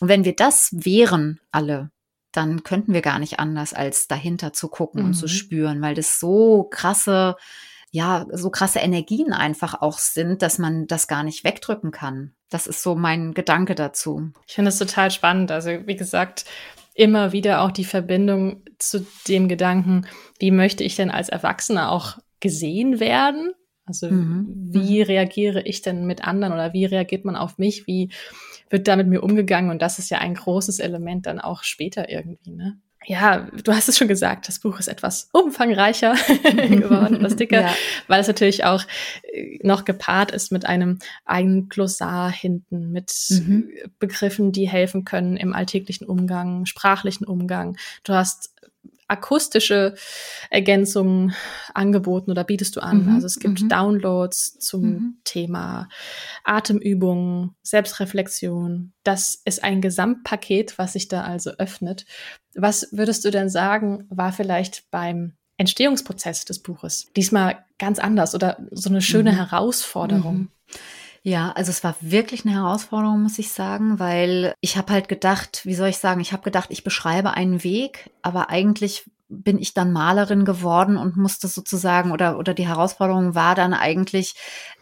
Und 0.00 0.08
wenn 0.08 0.24
wir 0.24 0.34
das 0.34 0.70
wären, 0.72 1.40
alle, 1.50 1.90
dann 2.32 2.62
könnten 2.62 2.92
wir 2.92 3.02
gar 3.02 3.18
nicht 3.18 3.38
anders, 3.38 3.74
als 3.74 4.08
dahinter 4.08 4.52
zu 4.52 4.68
gucken 4.68 5.02
mhm. 5.02 5.06
und 5.08 5.14
zu 5.14 5.26
mhm. 5.26 5.30
spüren, 5.30 5.82
weil 5.82 5.94
das 5.94 6.20
so 6.20 6.64
krasse, 6.64 7.36
ja, 7.90 8.26
so 8.32 8.50
krasse 8.50 8.80
Energien 8.80 9.32
einfach 9.32 9.80
auch 9.80 9.98
sind, 9.98 10.42
dass 10.42 10.58
man 10.58 10.86
das 10.86 11.08
gar 11.08 11.22
nicht 11.22 11.44
wegdrücken 11.44 11.90
kann. 11.90 12.34
Das 12.50 12.66
ist 12.66 12.82
so 12.82 12.94
mein 12.94 13.34
Gedanke 13.34 13.74
dazu. 13.74 14.30
Ich 14.46 14.54
finde 14.54 14.70
es 14.70 14.78
total 14.78 15.10
spannend. 15.10 15.50
Also, 15.50 15.70
wie 15.86 15.96
gesagt, 15.96 16.44
immer 16.94 17.32
wieder 17.32 17.62
auch 17.62 17.70
die 17.70 17.84
Verbindung 17.84 18.62
zu 18.78 19.06
dem 19.28 19.48
Gedanken, 19.48 20.06
wie 20.38 20.50
möchte 20.50 20.84
ich 20.84 20.96
denn 20.96 21.10
als 21.10 21.28
Erwachsener 21.28 21.92
auch 21.92 22.18
gesehen 22.40 23.00
werden? 23.00 23.52
Also 23.86 24.10
mhm. 24.10 24.46
wie 24.70 24.98
mhm. 24.98 25.04
reagiere 25.04 25.62
ich 25.62 25.80
denn 25.80 26.06
mit 26.06 26.24
anderen 26.24 26.52
oder 26.52 26.72
wie 26.72 26.84
reagiert 26.84 27.24
man 27.24 27.36
auf 27.36 27.56
mich? 27.56 27.86
Wie 27.86 28.10
wird 28.68 28.86
da 28.86 28.96
mit 28.96 29.06
mir 29.06 29.22
umgegangen? 29.22 29.70
Und 29.70 29.80
das 29.80 29.98
ist 29.98 30.10
ja 30.10 30.18
ein 30.18 30.34
großes 30.34 30.78
Element 30.78 31.26
dann 31.26 31.40
auch 31.40 31.62
später 31.62 32.10
irgendwie, 32.10 32.50
ne? 32.50 32.78
Ja, 33.08 33.48
du 33.64 33.72
hast 33.72 33.88
es 33.88 33.96
schon 33.96 34.06
gesagt, 34.06 34.48
das 34.48 34.58
Buch 34.58 34.78
ist 34.78 34.86
etwas 34.86 35.30
umfangreicher 35.32 36.12
geworden, 36.42 37.16
etwas 37.16 37.36
dicker, 37.36 37.62
ja. 37.62 37.74
weil 38.06 38.20
es 38.20 38.26
natürlich 38.26 38.64
auch 38.64 38.84
äh, 39.32 39.58
noch 39.62 39.86
gepaart 39.86 40.30
ist 40.30 40.52
mit 40.52 40.66
einem 40.66 40.98
eigenen 41.24 41.70
Glossar 41.70 42.30
hinten, 42.30 42.92
mit 42.92 43.10
mhm. 43.30 43.70
Begriffen, 43.98 44.52
die 44.52 44.68
helfen 44.68 45.06
können 45.06 45.38
im 45.38 45.54
alltäglichen 45.54 46.06
Umgang, 46.06 46.66
sprachlichen 46.66 47.24
Umgang. 47.24 47.78
Du 48.04 48.12
hast 48.12 48.52
akustische 49.08 49.94
Ergänzungen 50.50 51.34
angeboten 51.74 52.30
oder 52.30 52.44
bietest 52.44 52.76
du 52.76 52.80
an? 52.80 53.06
Mhm, 53.06 53.14
also 53.14 53.26
es 53.26 53.38
gibt 53.38 53.62
mhm. 53.62 53.68
Downloads 53.68 54.58
zum 54.58 54.82
mhm. 54.82 55.16
Thema 55.24 55.88
Atemübungen, 56.44 57.56
Selbstreflexion. 57.62 58.92
Das 59.02 59.40
ist 59.44 59.64
ein 59.64 59.80
Gesamtpaket, 59.80 60.78
was 60.78 60.92
sich 60.92 61.08
da 61.08 61.22
also 61.22 61.50
öffnet. 61.52 62.06
Was 62.54 62.88
würdest 62.92 63.24
du 63.24 63.30
denn 63.30 63.48
sagen, 63.48 64.06
war 64.10 64.32
vielleicht 64.32 64.90
beim 64.90 65.32
Entstehungsprozess 65.56 66.44
des 66.44 66.60
Buches 66.60 67.08
diesmal 67.16 67.64
ganz 67.78 67.98
anders 67.98 68.34
oder 68.34 68.58
so 68.70 68.90
eine 68.90 69.00
schöne 69.00 69.32
mhm. 69.32 69.36
Herausforderung? 69.36 70.48
Ja, 71.28 71.52
also 71.52 71.68
es 71.68 71.84
war 71.84 71.94
wirklich 72.00 72.46
eine 72.46 72.54
Herausforderung, 72.54 73.22
muss 73.22 73.38
ich 73.38 73.50
sagen, 73.50 73.98
weil 73.98 74.54
ich 74.62 74.78
habe 74.78 74.94
halt 74.94 75.08
gedacht, 75.08 75.60
wie 75.64 75.74
soll 75.74 75.88
ich 75.88 75.98
sagen, 75.98 76.22
ich 76.22 76.32
habe 76.32 76.42
gedacht, 76.42 76.70
ich 76.70 76.84
beschreibe 76.84 77.32
einen 77.34 77.62
Weg, 77.62 78.08
aber 78.22 78.48
eigentlich 78.48 79.04
bin 79.28 79.58
ich 79.58 79.74
dann 79.74 79.92
Malerin 79.92 80.44
geworden 80.44 80.96
und 80.96 81.16
musste 81.16 81.48
sozusagen 81.48 82.12
oder 82.12 82.38
oder 82.38 82.54
die 82.54 82.66
Herausforderung 82.66 83.34
war 83.34 83.54
dann 83.54 83.74
eigentlich 83.74 84.34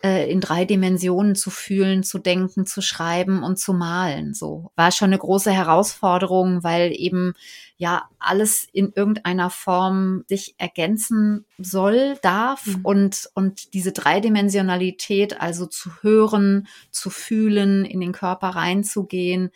äh, 0.04 0.30
in 0.30 0.40
drei 0.40 0.64
Dimensionen 0.64 1.34
zu 1.34 1.50
fühlen, 1.50 2.04
zu 2.04 2.18
denken, 2.18 2.64
zu 2.64 2.80
schreiben 2.80 3.42
und 3.42 3.58
zu 3.58 3.72
malen. 3.72 4.34
So 4.34 4.70
war 4.76 4.92
schon 4.92 5.08
eine 5.08 5.18
große 5.18 5.50
Herausforderung, 5.50 6.62
weil 6.62 6.92
eben 6.94 7.34
ja 7.78 8.08
alles 8.18 8.66
in 8.72 8.92
irgendeiner 8.94 9.50
Form 9.50 10.24
sich 10.28 10.54
ergänzen 10.58 11.44
soll, 11.58 12.16
darf 12.22 12.66
mhm. 12.66 12.80
und, 12.84 13.30
und 13.34 13.74
diese 13.74 13.92
Dreidimensionalität, 13.92 15.40
also 15.40 15.66
zu 15.66 15.90
hören, 16.00 16.68
zu 16.90 17.10
fühlen, 17.10 17.84
in 17.84 18.00
den 18.00 18.12
Körper 18.12 18.48
reinzugehen, 18.48 19.50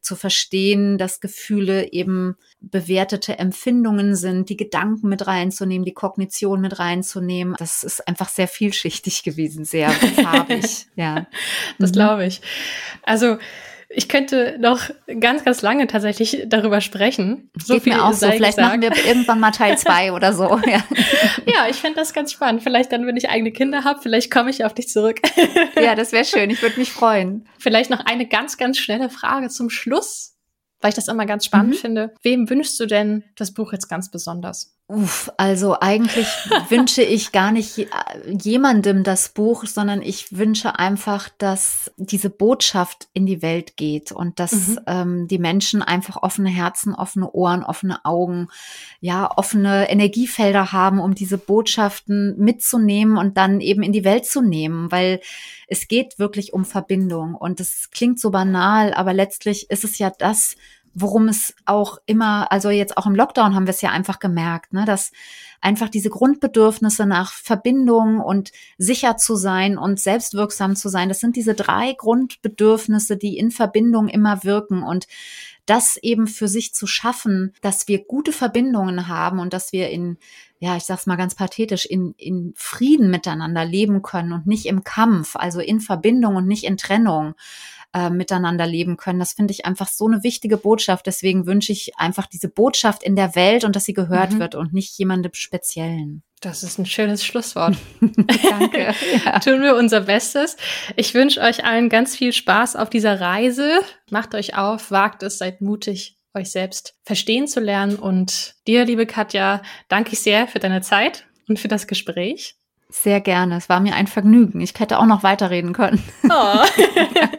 zu 0.00 0.14
verstehen, 0.14 0.98
dass 0.98 1.20
Gefühle 1.20 1.92
eben 1.92 2.36
bewertete 2.70 3.38
Empfindungen 3.38 4.14
sind, 4.14 4.48
die 4.48 4.56
Gedanken 4.56 5.08
mit 5.08 5.26
reinzunehmen, 5.26 5.84
die 5.84 5.94
Kognition 5.94 6.60
mit 6.60 6.78
reinzunehmen. 6.78 7.54
Das 7.58 7.84
ist 7.84 8.06
einfach 8.06 8.28
sehr 8.28 8.48
vielschichtig 8.48 9.22
gewesen, 9.22 9.64
sehr 9.64 9.90
farbig. 10.22 10.86
ja. 10.96 11.26
Das 11.78 11.90
mhm. 11.90 11.94
glaube 11.94 12.26
ich. 12.26 12.40
Also, 13.02 13.38
ich 13.96 14.08
könnte 14.08 14.56
noch 14.58 14.80
ganz, 15.20 15.44
ganz 15.44 15.62
lange 15.62 15.86
tatsächlich 15.86 16.44
darüber 16.46 16.80
sprechen. 16.80 17.50
So 17.62 17.74
Geht 17.74 17.84
viel 17.84 17.94
mir 17.94 18.04
auch 18.04 18.12
so. 18.12 18.26
Vielleicht 18.30 18.56
gesagt. 18.56 18.82
machen 18.82 18.82
wir 18.82 19.06
irgendwann 19.06 19.40
mal 19.40 19.50
Teil 19.52 19.78
zwei 19.78 20.12
oder 20.12 20.32
so. 20.32 20.60
Ja, 20.66 20.82
ja 21.46 21.68
ich 21.68 21.76
fände 21.76 21.96
das 21.96 22.12
ganz 22.12 22.32
spannend. 22.32 22.62
Vielleicht 22.62 22.92
dann, 22.92 23.06
wenn 23.06 23.16
ich 23.16 23.28
eigene 23.28 23.52
Kinder 23.52 23.84
habe, 23.84 24.00
vielleicht 24.02 24.30
komme 24.30 24.50
ich 24.50 24.64
auf 24.64 24.74
dich 24.74 24.88
zurück. 24.88 25.20
ja, 25.80 25.94
das 25.96 26.12
wäre 26.12 26.24
schön. 26.24 26.50
Ich 26.50 26.62
würde 26.62 26.78
mich 26.78 26.92
freuen. 26.92 27.46
Vielleicht 27.58 27.90
noch 27.90 28.04
eine 28.04 28.26
ganz, 28.26 28.56
ganz 28.56 28.78
schnelle 28.78 29.10
Frage 29.10 29.48
zum 29.48 29.70
Schluss 29.70 30.33
weil 30.84 30.90
ich 30.90 30.96
das 30.96 31.08
immer 31.08 31.24
ganz 31.24 31.46
spannend 31.46 31.76
mhm. 31.76 31.78
finde. 31.78 32.14
Wem 32.20 32.50
wünschst 32.50 32.78
du 32.78 32.84
denn 32.84 33.24
das 33.36 33.54
Buch 33.54 33.72
jetzt 33.72 33.88
ganz 33.88 34.10
besonders? 34.10 34.73
Uff, 34.86 35.32
also 35.38 35.80
eigentlich 35.80 36.26
wünsche 36.68 37.00
ich 37.00 37.32
gar 37.32 37.52
nicht 37.52 37.88
jemandem 38.26 39.02
das 39.02 39.30
Buch, 39.30 39.64
sondern 39.64 40.02
ich 40.02 40.36
wünsche 40.36 40.78
einfach, 40.78 41.30
dass 41.38 41.90
diese 41.96 42.28
Botschaft 42.28 43.08
in 43.14 43.24
die 43.24 43.40
Welt 43.40 43.78
geht 43.78 44.12
und 44.12 44.38
dass 44.38 44.52
mhm. 44.52 44.80
ähm, 44.86 45.28
die 45.28 45.38
Menschen 45.38 45.80
einfach 45.80 46.22
offene 46.22 46.50
Herzen, 46.50 46.94
offene 46.94 47.32
Ohren, 47.32 47.64
offene 47.64 48.04
Augen, 48.04 48.48
ja, 49.00 49.30
offene 49.34 49.88
Energiefelder 49.88 50.72
haben, 50.72 51.00
um 51.00 51.14
diese 51.14 51.38
Botschaften 51.38 52.36
mitzunehmen 52.36 53.16
und 53.16 53.38
dann 53.38 53.62
eben 53.62 53.82
in 53.82 53.92
die 53.92 54.04
Welt 54.04 54.26
zu 54.26 54.42
nehmen, 54.42 54.92
weil 54.92 55.20
es 55.66 55.88
geht 55.88 56.18
wirklich 56.18 56.52
um 56.52 56.66
Verbindung 56.66 57.34
und 57.34 57.58
es 57.58 57.88
klingt 57.90 58.20
so 58.20 58.30
banal, 58.30 58.92
aber 58.92 59.14
letztlich 59.14 59.70
ist 59.70 59.84
es 59.84 59.96
ja 59.96 60.10
das, 60.10 60.56
worum 60.94 61.28
es 61.28 61.54
auch 61.66 61.98
immer, 62.06 62.50
also 62.52 62.70
jetzt 62.70 62.96
auch 62.96 63.06
im 63.06 63.14
Lockdown 63.14 63.54
haben 63.54 63.66
wir 63.66 63.74
es 63.74 63.80
ja 63.80 63.90
einfach 63.90 64.20
gemerkt, 64.20 64.72
ne, 64.72 64.84
dass 64.84 65.10
einfach 65.60 65.88
diese 65.88 66.10
Grundbedürfnisse 66.10 67.06
nach 67.06 67.32
Verbindung 67.32 68.20
und 68.20 68.52
sicher 68.78 69.16
zu 69.16 69.34
sein 69.34 69.76
und 69.78 69.98
selbstwirksam 69.98 70.76
zu 70.76 70.88
sein, 70.88 71.08
das 71.08 71.20
sind 71.20 71.36
diese 71.36 71.54
drei 71.54 71.94
Grundbedürfnisse, 71.94 73.16
die 73.16 73.38
in 73.38 73.50
Verbindung 73.50 74.08
immer 74.08 74.44
wirken. 74.44 74.82
Und 74.82 75.06
das 75.66 75.96
eben 75.96 76.26
für 76.26 76.48
sich 76.48 76.74
zu 76.74 76.86
schaffen, 76.86 77.54
dass 77.62 77.88
wir 77.88 78.04
gute 78.04 78.32
Verbindungen 78.32 79.08
haben 79.08 79.38
und 79.38 79.54
dass 79.54 79.72
wir 79.72 79.88
in, 79.88 80.18
ja, 80.58 80.76
ich 80.76 80.84
sag's 80.84 81.06
mal 81.06 81.16
ganz 81.16 81.34
pathetisch, 81.34 81.86
in, 81.86 82.14
in 82.18 82.52
Frieden 82.54 83.10
miteinander 83.10 83.64
leben 83.64 84.02
können 84.02 84.32
und 84.32 84.46
nicht 84.46 84.66
im 84.66 84.84
Kampf, 84.84 85.36
also 85.36 85.60
in 85.60 85.80
Verbindung 85.80 86.36
und 86.36 86.46
nicht 86.46 86.64
in 86.64 86.76
Trennung 86.76 87.34
äh, 87.94 88.10
miteinander 88.10 88.66
leben 88.66 88.96
können. 88.96 89.20
Das 89.20 89.32
finde 89.32 89.52
ich 89.52 89.64
einfach 89.64 89.88
so 89.88 90.06
eine 90.06 90.24
wichtige 90.24 90.56
Botschaft. 90.56 91.06
Deswegen 91.06 91.46
wünsche 91.46 91.72
ich 91.72 91.92
einfach 91.96 92.26
diese 92.26 92.48
Botschaft 92.48 93.04
in 93.04 93.14
der 93.14 93.36
Welt 93.36 93.64
und 93.64 93.76
dass 93.76 93.84
sie 93.84 93.94
gehört 93.94 94.32
mhm. 94.32 94.40
wird 94.40 94.54
und 94.56 94.72
nicht 94.72 94.98
jemandem 94.98 95.32
Speziellen. 95.32 96.24
Das 96.40 96.62
ist 96.62 96.78
ein 96.78 96.86
schönes 96.86 97.24
Schlusswort. 97.24 97.76
Danke. 98.00 98.94
Ja. 99.24 99.38
Tun 99.38 99.62
wir 99.62 99.76
unser 99.76 100.00
Bestes. 100.00 100.56
Ich 100.96 101.14
wünsche 101.14 101.40
euch 101.40 101.64
allen 101.64 101.88
ganz 101.88 102.16
viel 102.16 102.32
Spaß 102.32 102.76
auf 102.76 102.90
dieser 102.90 103.20
Reise. 103.20 103.78
Macht 104.10 104.34
euch 104.34 104.56
auf, 104.58 104.90
wagt 104.90 105.22
es, 105.22 105.38
seid 105.38 105.60
mutig, 105.60 106.18
euch 106.34 106.50
selbst 106.50 106.96
verstehen 107.04 107.46
zu 107.46 107.60
lernen. 107.60 107.96
Und 107.96 108.56
dir, 108.66 108.84
liebe 108.84 109.06
Katja, 109.06 109.62
danke 109.88 110.12
ich 110.12 110.20
sehr 110.20 110.48
für 110.48 110.58
deine 110.58 110.82
Zeit 110.82 111.26
und 111.48 111.60
für 111.60 111.68
das 111.68 111.86
Gespräch. 111.86 112.56
Sehr 112.90 113.20
gerne. 113.20 113.56
Es 113.56 113.68
war 113.68 113.80
mir 113.80 113.94
ein 113.94 114.06
Vergnügen. 114.06 114.60
Ich 114.60 114.78
hätte 114.78 114.98
auch 114.98 115.06
noch 115.06 115.22
weiterreden 115.22 115.72
können. 115.72 116.02
Oh. 116.24 116.64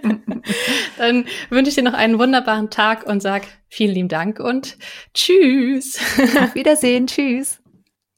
Dann 0.98 1.26
wünsche 1.50 1.70
ich 1.70 1.76
dir 1.76 1.84
noch 1.84 1.94
einen 1.94 2.20
wunderbaren 2.20 2.70
Tag 2.70 3.06
und 3.06 3.22
sag 3.22 3.44
vielen 3.70 3.94
lieben 3.94 4.10
Dank 4.10 4.40
und 4.40 4.78
tschüss. 5.14 6.00
Auf 6.40 6.56
Wiedersehen. 6.56 7.08
Tschüss. 7.08 7.60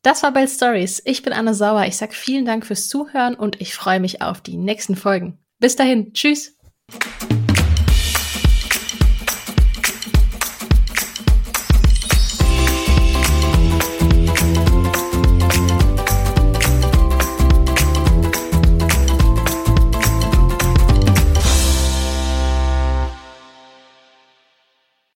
Das 0.03 0.23
war 0.23 0.31
Bell 0.31 0.47
Stories. 0.47 1.01
Ich 1.05 1.23
bin 1.23 1.33
Anne 1.33 1.53
Sauer. 1.53 1.85
Ich 1.85 1.97
sag 1.97 2.13
vielen 2.13 2.45
Dank 2.45 2.65
fürs 2.65 2.87
Zuhören 2.87 3.35
und 3.35 3.59
ich 3.59 3.73
freue 3.73 3.99
mich 3.99 4.21
auf 4.21 4.41
die 4.41 4.57
nächsten 4.57 4.95
Folgen. 4.95 5.39
Bis 5.59 5.75
dahin. 5.75 6.13
Tschüss. 6.13 6.55